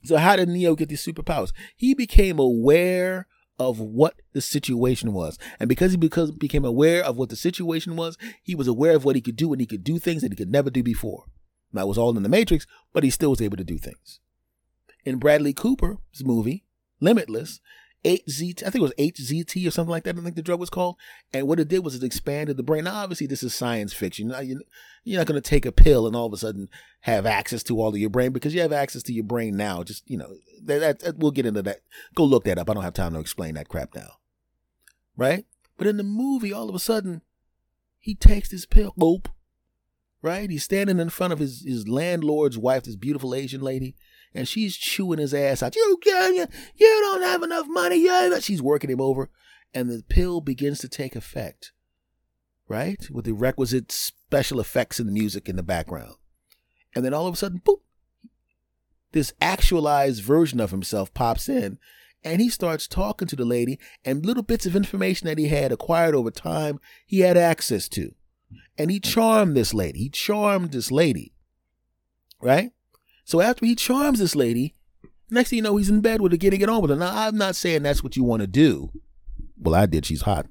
So 0.06 0.18
how 0.18 0.36
did 0.36 0.50
Neo 0.50 0.76
get 0.76 0.90
these 0.90 1.06
superpowers? 1.06 1.52
He 1.76 1.94
became 1.94 2.40
aware 2.40 3.28
of 3.58 3.80
what 3.80 4.16
the 4.34 4.42
situation 4.42 5.14
was. 5.14 5.38
And 5.60 5.70
because 5.70 5.92
he 5.92 5.98
because 5.98 6.32
became 6.32 6.66
aware 6.66 7.04
of 7.04 7.18
what 7.18 7.30
the 7.30 7.36
situation 7.36 7.96
was, 7.96 8.18
he 8.44 8.56
was 8.56 8.68
aware 8.68 8.96
of 8.96 9.06
what 9.06 9.16
he 9.16 9.22
could 9.22 9.36
do 9.36 9.52
and 9.54 9.62
he 9.62 9.68
could 9.68 9.84
do 9.84 9.98
things 9.98 10.22
that 10.22 10.32
he 10.32 10.36
could 10.36 10.52
never 10.52 10.70
do 10.70 10.84
before. 10.84 11.26
That 11.74 11.88
was 11.88 11.98
all 11.98 12.16
in 12.16 12.24
the 12.24 12.30
Matrix, 12.30 12.66
but 12.94 13.04
he 13.04 13.10
still 13.10 13.32
was 13.32 13.42
able 13.42 13.58
to 13.58 13.64
do 13.64 13.78
things. 13.78 14.20
In 15.04 15.18
Bradley 15.20 15.54
Cooper's 15.54 15.98
movie, 16.24 16.64
Limitless, 17.02 17.60
8ZT, 18.06 18.62
I 18.62 18.70
think 18.70 18.76
it 18.76 18.82
was 18.82 18.94
HZT 19.00 19.68
or 19.68 19.72
something 19.72 19.90
like 19.90 20.04
that. 20.04 20.16
I 20.16 20.22
think 20.22 20.36
the 20.36 20.44
drug 20.44 20.60
was 20.60 20.70
called. 20.70 20.96
And 21.34 21.48
what 21.48 21.60
it 21.60 21.68
did 21.68 21.84
was 21.84 21.96
it 21.96 22.04
expanded 22.04 22.56
the 22.56 22.64
brain. 22.64 22.84
Now, 22.84 22.98
obviously, 22.98 23.26
this 23.26 23.42
is 23.42 23.56
science 23.56 23.94
fiction. 23.94 24.30
You're 25.04 25.20
not 25.20 25.28
going 25.28 25.42
to 25.42 25.50
take 25.50 25.66
a 25.66 25.72
pill 25.72 26.06
and 26.06 26.16
all 26.16 26.28
of 26.28 26.34
a 26.34 26.38
sudden 26.38 26.70
have 27.02 27.26
access 27.26 27.64
to 27.64 27.82
all 27.82 27.90
of 27.90 27.98
your 27.98 28.12
brain 28.12 28.32
because 28.32 28.54
you 28.54 28.62
have 28.62 28.72
access 28.72 29.02
to 29.04 29.14
your 29.14 29.24
brain 29.24 29.58
now. 29.58 29.82
Just, 29.84 30.08
you 30.08 30.18
know, 30.18 30.36
that, 30.64 31.00
that, 31.00 31.18
we'll 31.18 31.32
get 31.32 31.48
into 31.48 31.64
that. 31.64 31.80
Go 32.14 32.24
look 32.24 32.44
that 32.44 32.60
up. 32.60 32.70
I 32.70 32.76
don't 32.76 32.84
have 32.84 32.94
time 32.94 33.14
to 33.14 33.20
explain 33.20 33.56
that 33.56 33.70
crap 33.70 33.96
now. 33.96 34.18
Right? 35.18 35.46
But 35.78 35.88
in 35.88 35.98
the 35.98 36.04
movie, 36.04 36.54
all 36.54 36.70
of 36.70 36.76
a 36.76 36.80
sudden, 36.80 37.24
he 38.00 38.14
takes 38.14 38.50
this 38.50 38.68
pill. 38.68 38.94
Boop. 38.98 39.28
Right? 40.22 40.50
He's 40.50 40.64
standing 40.64 41.00
in 41.00 41.10
front 41.10 41.34
of 41.34 41.40
his, 41.40 41.64
his 41.66 41.88
landlord's 41.88 42.58
wife, 42.58 42.84
this 42.84 42.96
beautiful 42.96 43.34
Asian 43.34 43.62
lady 43.62 43.96
and 44.36 44.48
she's 44.48 44.76
chewing 44.76 45.20
his 45.20 45.34
ass 45.34 45.64
out. 45.64 45.76
You 45.76 45.98
you, 46.06 46.48
you 46.76 47.00
don't 47.02 47.24
have 47.24 47.42
enough 47.42 47.68
money. 47.68 47.96
You 47.96 48.40
she's 48.42 48.62
working 48.62 48.90
him 48.90 49.02
over, 49.02 49.30
and 49.74 49.90
the 49.90 50.04
pill 50.08 50.42
begins 50.42 50.80
to 50.80 50.90
take 50.90 51.16
effect, 51.16 51.72
right? 52.68 53.10
With 53.10 53.26
the 53.26 53.32
requisite 53.32 53.92
special 53.92 54.60
effects 54.60 55.00
and 55.00 55.08
the 55.08 55.14
music 55.14 55.48
in 55.48 55.56
the 55.56 55.64
background, 55.64 56.16
and 56.94 57.04
then 57.04 57.14
all 57.14 57.26
of 57.26 57.34
a 57.34 57.38
sudden, 57.38 57.62
boop, 57.66 57.80
this 59.14 59.34
actualized 59.42 60.22
version 60.22 60.60
of 60.60 60.72
himself 60.72 61.14
pops 61.14 61.50
in. 61.50 61.80
And 62.24 62.42
he 62.42 62.50
starts 62.50 62.88
talking 62.88 63.28
to 63.28 63.36
the 63.36 63.46
lady, 63.46 63.80
and 64.04 64.26
little 64.26 64.42
bits 64.42 64.66
of 64.66 64.76
information 64.76 65.28
that 65.28 65.38
he 65.38 65.50
had 65.50 65.72
acquired 65.72 66.16
over 66.16 66.32
time, 66.32 66.80
he 67.06 67.20
had 67.20 67.38
access 67.38 67.88
to. 67.90 68.16
And 68.80 68.90
he 68.90 69.00
charmed 69.00 69.56
this 69.56 69.76
lady. 69.76 70.00
He 70.00 70.10
charmed 70.10 70.72
this 70.72 70.90
lady, 70.90 71.36
right? 72.42 72.72
So 73.26 73.42
after 73.42 73.66
he 73.66 73.76
charms 73.76 74.20
this 74.20 74.36
lady, 74.36 74.76
next 75.30 75.50
thing 75.50 75.58
you 75.58 75.64
know, 75.64 75.78
he's 75.78 75.90
in 75.90 76.02
bed 76.02 76.22
with 76.22 76.32
her, 76.32 76.38
getting 76.38 76.62
it 76.62 76.70
on 76.70 76.82
with 76.82 76.92
her. 76.92 76.96
Now, 76.96 77.12
I'm 77.14 77.38
not 77.38 77.56
saying 77.56 77.84
that's 77.84 78.04
what 78.04 78.16
you 78.16 78.24
want 78.24 78.42
to 78.42 78.48
do. 78.48 78.92
Well, 79.58 79.76
I 79.76 79.88
did. 79.88 80.06
She's 80.06 80.22
hot. 80.22 80.46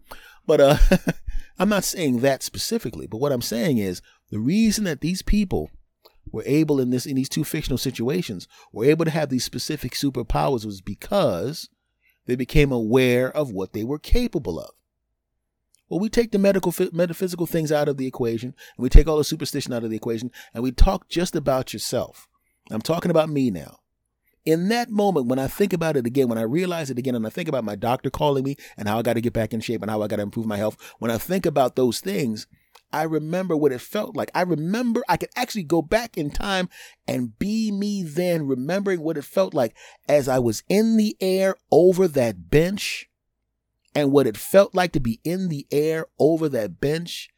But 0.47 0.61
uh, 0.61 0.77
I'm 1.59 1.69
not 1.69 1.85
saying 1.85 2.21
that 2.21 2.43
specifically. 2.43 3.07
But 3.07 3.19
what 3.19 3.33
I'm 3.33 3.43
saying 3.43 3.79
is 3.79 4.03
the 4.31 4.41
reason 4.41 4.85
that 4.85 5.01
these 5.01 5.23
people 5.23 5.71
were 6.33 6.43
able 6.47 6.81
in 6.81 6.91
this 6.91 7.07
in 7.07 7.15
these 7.15 7.29
two 7.29 7.45
fictional 7.45 7.79
situations 7.79 8.49
were 8.73 8.85
able 8.87 9.05
to 9.05 9.11
have 9.11 9.29
these 9.29 9.45
specific 9.45 9.93
superpowers 9.93 10.67
was 10.67 10.81
because 10.81 11.69
they 12.27 12.35
became 12.35 12.73
aware 12.73 13.31
of 13.31 13.53
what 13.53 13.73
they 13.73 13.85
were 13.85 13.99
capable 13.99 14.59
of. 14.59 14.71
Well, 15.89 16.01
we 16.01 16.09
take 16.09 16.33
the 16.33 16.39
medical 16.39 16.75
metaphysical 16.93 17.47
things 17.47 17.71
out 17.71 17.89
of 17.89 17.99
the 17.99 18.07
equation, 18.07 18.55
and 18.77 18.83
we 18.83 18.89
take 18.89 19.07
all 19.07 19.19
the 19.19 19.25
superstition 19.25 19.73
out 19.73 19.85
of 19.85 19.91
the 19.91 19.97
equation, 19.97 20.33
and 20.53 20.65
we 20.65 20.73
talk 20.73 21.09
just 21.09 21.37
about 21.37 21.73
yourself. 21.73 22.27
I'm 22.71 22.83
talking 22.83 23.11
about 23.11 23.29
me 23.29 23.51
now. 23.51 23.79
In 24.45 24.69
that 24.69 24.91
moment, 24.91 25.27
when 25.27 25.39
I 25.39 25.49
think 25.49 25.73
about 25.73 25.97
it 25.97 26.07
again, 26.07 26.29
when 26.29 26.39
I 26.39 26.43
realize 26.43 26.91
it 26.91 26.99
again, 26.99 27.15
and 27.15 27.27
I 27.27 27.31
think 27.31 27.49
about 27.49 27.65
my 27.65 27.77
doctor 27.77 28.11
calling 28.11 28.45
me 28.45 28.57
and 28.77 28.87
how 28.89 28.99
I 28.99 29.03
got 29.03 29.15
to 29.15 29.23
get 29.23 29.33
back 29.33 29.55
in 29.55 29.61
shape 29.61 29.81
and 29.81 29.91
how 29.91 30.03
I 30.03 30.07
got 30.07 30.17
to 30.17 30.23
improve 30.23 30.47
my 30.47 30.59
health, 30.59 30.77
when 30.99 31.11
I 31.11 31.17
think 31.17 31.47
about 31.47 31.77
those 31.77 32.01
things, 32.01 32.47
I 32.93 33.03
remember 33.05 33.57
what 33.57 33.73
it 33.73 33.81
felt 33.81 34.15
like. 34.15 34.31
I 34.35 34.43
remember 34.43 35.03
I 35.09 35.17
could 35.17 35.31
actually 35.35 35.65
go 35.65 35.83
back 35.83 36.17
in 36.17 36.31
time 36.31 36.69
and 37.09 37.39
be 37.39 37.73
me 37.73 38.03
then, 38.03 38.47
remembering 38.47 39.01
what 39.01 39.17
it 39.17 39.25
felt 39.25 39.55
like 39.55 39.75
as 40.09 40.29
I 40.29 40.39
was 40.39 40.63
in 40.69 40.97
the 40.97 41.17
air 41.21 41.57
over 41.73 42.07
that 42.07 42.51
bench 42.51 43.09
and 43.95 44.13
what 44.13 44.27
it 44.27 44.37
felt 44.37 44.75
like 44.75 44.93
to 44.93 45.01
be 45.01 45.21
in 45.25 45.49
the 45.49 45.67
air 45.71 46.07
over 46.19 46.49
that 46.51 46.81
bench. 46.81 47.31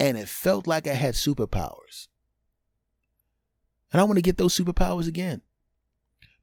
And 0.00 0.16
it 0.18 0.28
felt 0.28 0.66
like 0.66 0.88
I 0.88 0.94
had 0.94 1.14
superpowers. 1.14 2.08
And 3.94 4.00
I 4.00 4.04
want 4.04 4.16
to 4.16 4.22
get 4.22 4.38
those 4.38 4.58
superpowers 4.58 5.06
again. 5.06 5.40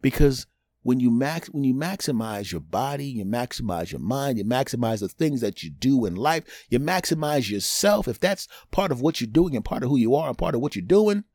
Because 0.02 0.48
when 0.84 1.02
you 1.02 1.12
max 1.12 1.50
when 1.50 1.66
you 1.66 1.74
maximize 1.74 2.50
your 2.50 2.62
body, 2.62 3.06
you 3.06 3.26
maximize 3.26 3.92
your 3.92 4.00
mind, 4.00 4.38
you 4.38 4.46
maximize 4.46 5.02
the 5.02 5.10
things 5.10 5.42
that 5.42 5.62
you 5.62 5.70
do 5.70 6.06
in 6.06 6.16
life, 6.16 6.66
you 6.70 6.80
maximize 6.80 7.52
yourself, 7.52 8.08
if 8.08 8.22
that's 8.22 8.48
part 8.72 8.90
of 8.90 9.02
what 9.02 9.20
you're 9.20 9.30
doing 9.30 9.54
and 9.54 9.66
part 9.66 9.84
of 9.84 9.90
who 9.90 9.98
you 9.98 10.16
are 10.16 10.30
and 10.30 10.38
part 10.38 10.56
of 10.56 10.62
what 10.62 10.78
you're 10.78 10.82
doing, 10.86 11.26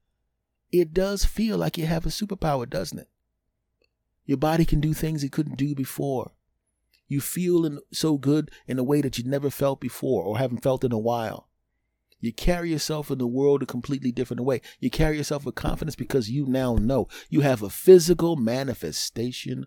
it 0.73 0.95
does 0.95 1.27
feel 1.27 1.59
like 1.59 1.77
you 1.77 1.85
have 1.85 2.07
a 2.07 2.09
superpower, 2.09 2.67
doesn't 2.67 2.99
it? 2.99 3.11
Your 4.25 4.39
body 4.39 4.65
can 4.65 4.81
do 4.81 4.95
things 4.95 5.23
it 5.23 5.33
couldn't 5.33 5.59
do 5.59 5.75
before. 5.75 6.33
You 7.09 7.21
feel 7.21 7.79
so 7.93 8.17
good 8.17 8.51
in 8.67 8.79
a 8.79 8.83
way 8.83 9.03
that 9.03 9.19
you 9.19 9.25
never 9.25 9.51
felt 9.51 9.83
before 9.83 10.25
or 10.25 10.39
haven't 10.39 10.63
felt 10.63 10.83
in 10.83 10.93
a 10.93 10.99
while. 10.99 11.46
You 12.27 12.33
carry 12.33 12.73
yourself 12.73 13.09
in 13.11 13.19
the 13.19 13.27
world 13.27 13.63
a 13.63 13.67
completely 13.67 14.11
different 14.11 14.43
way. 14.43 14.61
You 14.81 14.91
carry 14.91 15.17
yourself 15.17 15.47
with 15.47 15.55
confidence 15.55 15.95
because 15.95 16.29
you 16.29 16.45
now 16.47 16.75
know 16.75 17.07
you 17.31 17.43
have 17.43 17.63
a 17.63 17.71
physical 17.71 18.35
manifestation 18.35 19.67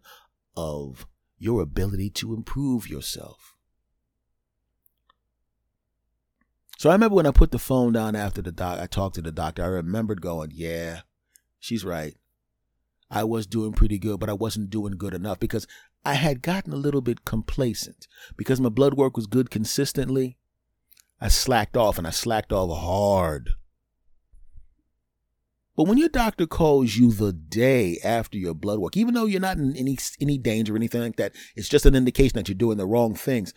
of 0.57 1.07
your 1.37 1.61
ability 1.61 2.09
to 2.09 2.33
improve 2.33 2.89
yourself. 2.89 3.55
So 6.77 6.89
I 6.89 6.93
remember 6.93 7.15
when 7.15 7.25
I 7.25 7.31
put 7.31 7.51
the 7.51 7.59
phone 7.59 7.93
down 7.93 8.15
after 8.15 8.41
the 8.41 8.51
doc, 8.51 8.79
I 8.79 8.87
talked 8.87 9.15
to 9.15 9.21
the 9.21 9.31
doctor. 9.31 9.63
I 9.63 9.67
remembered 9.67 10.21
going, 10.21 10.51
yeah, 10.53 11.01
she's 11.59 11.85
right. 11.85 12.15
I 13.09 13.23
was 13.23 13.47
doing 13.47 13.71
pretty 13.71 13.99
good, 13.99 14.19
but 14.19 14.29
I 14.29 14.33
wasn't 14.33 14.69
doing 14.69 14.97
good 14.97 15.13
enough 15.13 15.39
because 15.39 15.65
I 16.03 16.15
had 16.15 16.41
gotten 16.41 16.73
a 16.73 16.77
little 16.77 17.01
bit 17.01 17.23
complacent 17.23 18.07
because 18.35 18.59
my 18.59 18.69
blood 18.69 18.95
work 18.95 19.15
was 19.15 19.27
good 19.27 19.49
consistently. 19.49 20.37
I 21.21 21.27
slacked 21.27 21.75
off 21.75 21.97
and 21.97 22.08
I 22.08 22.12
slacked 22.12 22.53
off 22.53 22.77
hard. 22.77 23.51
But 25.75 25.88
when 25.88 25.97
your 25.97 26.10
doctor 26.10 26.45
calls 26.45 26.97
you 26.97 27.12
the 27.12 27.32
day 27.32 27.99
after 28.03 28.38
your 28.38 28.53
blood 28.53 28.79
work, 28.79 28.97
even 28.97 29.13
though 29.13 29.25
you're 29.25 29.39
not 29.39 29.58
in 29.58 29.77
any 29.77 29.97
any 30.19 30.38
danger 30.38 30.73
or 30.73 30.75
anything 30.75 31.01
like 31.01 31.15
that, 31.15 31.34
it's 31.55 31.69
just 31.69 31.86
an 31.86 31.95
indication 31.95 32.36
that 32.36 32.49
you're 32.49 32.55
doing 32.55 32.77
the 32.77 32.86
wrong 32.86 33.15
things. 33.15 33.53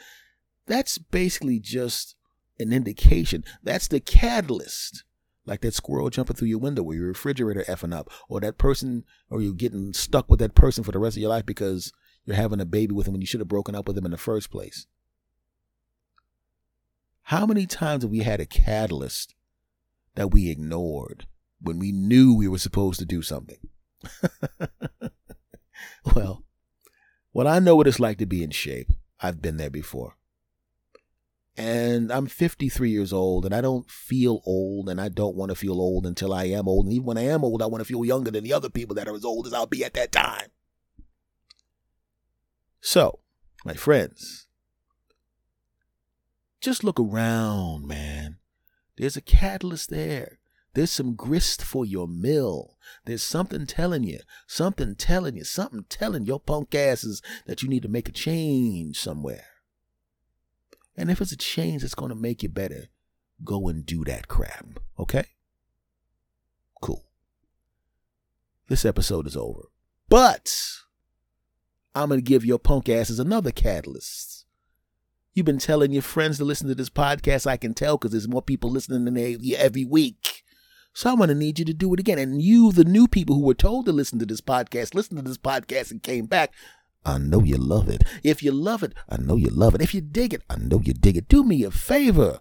That's 0.67 0.99
basically 0.99 1.59
just 1.59 2.15
an 2.61 2.73
indication. 2.73 3.45
That's 3.63 3.89
the 3.89 3.99
catalyst. 3.99 5.05
Like 5.45 5.63
that 5.63 5.75
squirrel 5.75 6.11
jumping 6.11 6.37
through 6.37 6.47
your 6.47 6.61
window 6.61 6.85
or 6.85 6.95
your 6.95 7.09
refrigerator 7.09 7.65
effing 7.65 7.93
up, 7.93 8.09
or 8.29 8.39
that 8.41 8.59
person, 8.59 9.03
or 9.29 9.43
you're 9.43 9.53
getting 9.53 9.93
stuck 9.93 10.31
with 10.31 10.39
that 10.39 10.55
person 10.55 10.85
for 10.85 10.93
the 10.93 11.01
rest 11.01 11.17
of 11.17 11.21
your 11.21 11.31
life 11.31 11.45
because 11.45 11.93
you're 12.25 12.37
having 12.37 12.61
a 12.61 12.65
baby 12.65 12.95
with 12.95 13.07
them 13.07 13.15
when 13.15 13.21
you 13.21 13.27
should 13.27 13.41
have 13.41 13.49
broken 13.49 13.75
up 13.75 13.89
with 13.89 13.97
them 13.97 14.05
in 14.05 14.13
the 14.13 14.17
first 14.17 14.53
place. 14.53 14.87
How 17.25 17.47
many 17.47 17.67
times 17.67 18.03
have 18.03 18.11
we 18.11 18.21
had 18.21 18.41
a 18.41 18.47
catalyst 18.47 19.35
that 20.15 20.33
we 20.33 20.51
ignored 20.51 21.27
when 21.61 21.79
we 21.79 21.93
knew 21.93 22.35
we 22.35 22.49
were 22.49 22.59
supposed 22.59 22.99
to 22.99 23.07
do 23.07 23.23
something? 23.23 23.59
well, 26.15 26.45
well, 27.33 27.49
I 27.49 27.59
know 27.59 27.77
what 27.77 27.87
it's 27.87 28.01
like 28.01 28.19
to 28.19 28.27
be 28.27 28.43
in 28.43 28.51
shape. 28.51 28.91
I've 29.21 29.41
been 29.41 29.57
there 29.57 29.71
before. 29.71 30.17
And 31.57 32.11
I'm 32.11 32.27
53 32.27 32.91
years 32.91 33.13
old 33.13 33.45
and 33.45 33.55
I 33.55 33.61
don't 33.61 33.89
feel 33.91 34.41
old 34.47 34.89
and 34.89 35.01
I 35.01 35.09
don't 35.09 35.37
want 35.37 35.51
to 35.51 35.55
feel 35.55 35.81
old 35.81 36.07
until 36.07 36.33
I 36.33 36.45
am 36.45 36.67
old. 36.67 36.87
And 36.87 36.95
even 36.95 37.05
when 37.07 37.19
I 37.19 37.25
am 37.25 37.45
old, 37.45 37.63
I 37.63 37.67
want 37.67 37.83
to 37.83 37.85
feel 37.85 38.05
younger 38.05 38.31
than 38.31 38.45
the 38.45 38.55
other 38.55 38.71
people 38.71 38.95
that 38.97 39.07
are 39.07 39.15
as 39.15 39.25
old 39.25 39.47
as 39.47 39.53
I'll 39.53 39.67
be 39.67 39.85
at 39.85 39.93
that 39.95 40.13
time. 40.13 40.49
So, 42.81 43.21
my 43.65 43.75
friends, 43.75 44.47
just 46.63 46.85
look 46.85 46.99
around, 46.99 47.87
man. 47.87 48.39
There's 48.97 49.17
a 49.17 49.21
catalyst 49.21 49.91
there. 49.91 50.39
There's 50.75 50.91
some 50.91 51.15
grist 51.15 51.63
for 51.63 51.85
your 51.85 52.09
mill. 52.09 52.79
There's 53.05 53.23
something 53.23 53.67
telling 53.67 54.05
you, 54.05 54.21
something 54.47 54.95
telling 54.95 55.37
you, 55.37 55.45
something 55.45 55.85
telling 55.89 56.25
your 56.25 56.41
punk 56.41 56.75
asses 56.75 57.21
that 57.47 57.63
you 57.63 57.69
need 57.69 57.83
to 57.83 57.89
make 57.89 58.09
a 58.09 58.13
change 58.13 58.99
somewhere. 58.99 59.45
And 60.97 61.11
if 61.11 61.21
it's 61.21 61.33
a 61.33 61.37
change 61.37 61.83
that's 61.83 61.95
going 61.95 62.11
to 62.11 62.15
make 62.15 62.43
you 62.43 62.49
better, 62.49 62.85
go 63.45 63.69
and 63.69 63.85
do 63.85 64.05
that 64.05 64.29
crap. 64.29 64.67
Okay? 64.99 65.25
Cool. 66.81 67.05
This 68.69 68.85
episode 68.85 69.27
is 69.27 69.37
over. 69.37 69.69
But 70.09 70.55
I'm 71.95 72.09
going 72.09 72.21
to 72.21 72.25
give 72.25 72.45
your 72.45 72.59
punk 72.59 72.89
asses 72.89 73.19
another 73.19 73.51
catalyst. 73.51 74.42
You've 75.35 75.47
been 75.47 75.59
telling 75.59 75.93
your 75.93 76.03
friends 76.03 76.39
to 76.39 76.45
listen 76.45 76.69
to 76.69 76.75
this 76.75 76.91
podcast. 76.91 77.47
I 77.47 77.57
can 77.57 77.73
tell 77.73 77.97
because 77.97 78.11
there's 78.11 78.29
more 78.29 78.43
people 78.43 78.71
listening 78.71 79.07
than 79.07 79.15
they, 79.15 79.37
every 79.57 79.85
week. 79.85 80.45
So 80.93 81.11
I'm 81.11 81.17
going 81.17 81.31
to 81.31 81.35
need 81.35 81.59
you 81.59 81.65
to 81.65 81.73
do 81.73 81.95
it 81.95 82.01
again. 82.01 82.19
And 82.19 82.43
you, 82.43 82.71
the 82.71 82.85
new 82.85 83.09
people 83.09 83.37
who 83.37 83.47
were 83.47 83.55
told 83.55 83.87
to 83.87 83.93
listen 83.93 84.19
to 84.19 84.27
this 84.27 84.43
podcast, 84.43 84.95
listen 84.95 85.17
to 85.17 85.23
this 85.23 85.39
podcast 85.39 85.91
and 85.91 86.03
came 86.03 86.27
back. 86.27 86.53
I 87.05 87.17
know 87.17 87.43
you 87.43 87.57
love 87.57 87.89
it. 87.89 88.05
If 88.23 88.43
you 88.43 88.53
love 88.53 88.83
it, 88.83 88.93
I 89.09 89.17
know 89.17 89.37
you 89.37 89.49
love 89.49 89.75
it. 89.75 89.81
If 89.81 89.95
you 89.95 90.03
dig 90.03 90.35
it, 90.35 90.43
I 90.51 90.57
know 90.57 90.81
you 90.85 90.93
dig 90.93 91.17
it. 91.17 91.29
Do 91.29 91.45
me 91.45 91.65
a 91.65 91.71
favor. 91.71 92.41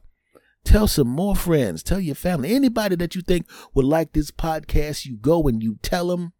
Tell 0.63 0.87
some 0.87 1.07
more 1.07 1.35
friends. 1.35 1.81
Tell 1.81 1.99
your 1.99 2.15
family. 2.15 2.53
Anybody 2.53 2.95
that 2.97 3.15
you 3.15 3.21
think 3.21 3.49
would 3.73 3.85
like 3.85 4.11
this 4.11 4.31
podcast, 4.31 5.05
you 5.05 5.15
go 5.15 5.47
and 5.47 5.63
you 5.63 5.79
tell 5.81 6.09
them. 6.09 6.33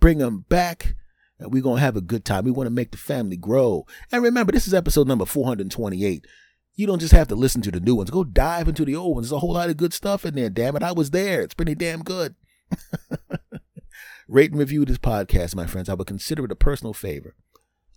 Bring 0.00 0.18
them 0.18 0.46
back. 0.48 0.94
And 1.38 1.52
we're 1.52 1.62
going 1.62 1.76
to 1.76 1.82
have 1.82 1.96
a 1.96 2.00
good 2.00 2.24
time. 2.24 2.44
We 2.44 2.50
want 2.50 2.66
to 2.66 2.74
make 2.74 2.90
the 2.90 2.96
family 2.96 3.36
grow. 3.36 3.86
And 4.10 4.22
remember, 4.22 4.52
this 4.52 4.66
is 4.66 4.74
episode 4.74 5.06
number 5.06 5.24
428. 5.24 6.26
You 6.74 6.86
don't 6.86 7.00
just 7.00 7.12
have 7.12 7.28
to 7.28 7.34
listen 7.34 7.62
to 7.62 7.70
the 7.70 7.80
new 7.80 7.94
ones. 7.94 8.10
Go 8.10 8.24
dive 8.24 8.68
into 8.68 8.84
the 8.84 8.96
old 8.96 9.16
ones. 9.16 9.28
There's 9.28 9.36
a 9.36 9.40
whole 9.40 9.54
lot 9.54 9.70
of 9.70 9.76
good 9.76 9.92
stuff 9.92 10.24
in 10.24 10.34
there. 10.34 10.50
Damn 10.50 10.76
it. 10.76 10.82
I 10.82 10.92
was 10.92 11.10
there. 11.10 11.42
It's 11.42 11.54
pretty 11.54 11.74
damn 11.74 12.02
good. 12.02 12.34
Rate 14.28 14.50
and 14.50 14.60
review 14.60 14.84
this 14.84 14.98
podcast, 14.98 15.54
my 15.54 15.66
friends. 15.66 15.88
I 15.88 15.94
would 15.94 16.06
consider 16.06 16.44
it 16.44 16.52
a 16.52 16.56
personal 16.56 16.92
favor. 16.92 17.34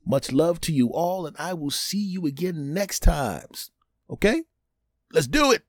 Much 0.06 0.32
love 0.32 0.60
to 0.62 0.73
you 0.73 0.89
all, 0.89 1.27
and 1.27 1.36
I 1.38 1.54
will 1.54 1.69
see 1.69 1.99
you 1.99 2.25
again 2.25 2.73
next 2.73 3.01
times. 3.01 3.69
Okay? 4.10 4.43
Let's 5.12 5.27
do 5.27 5.51
it. 5.51 5.60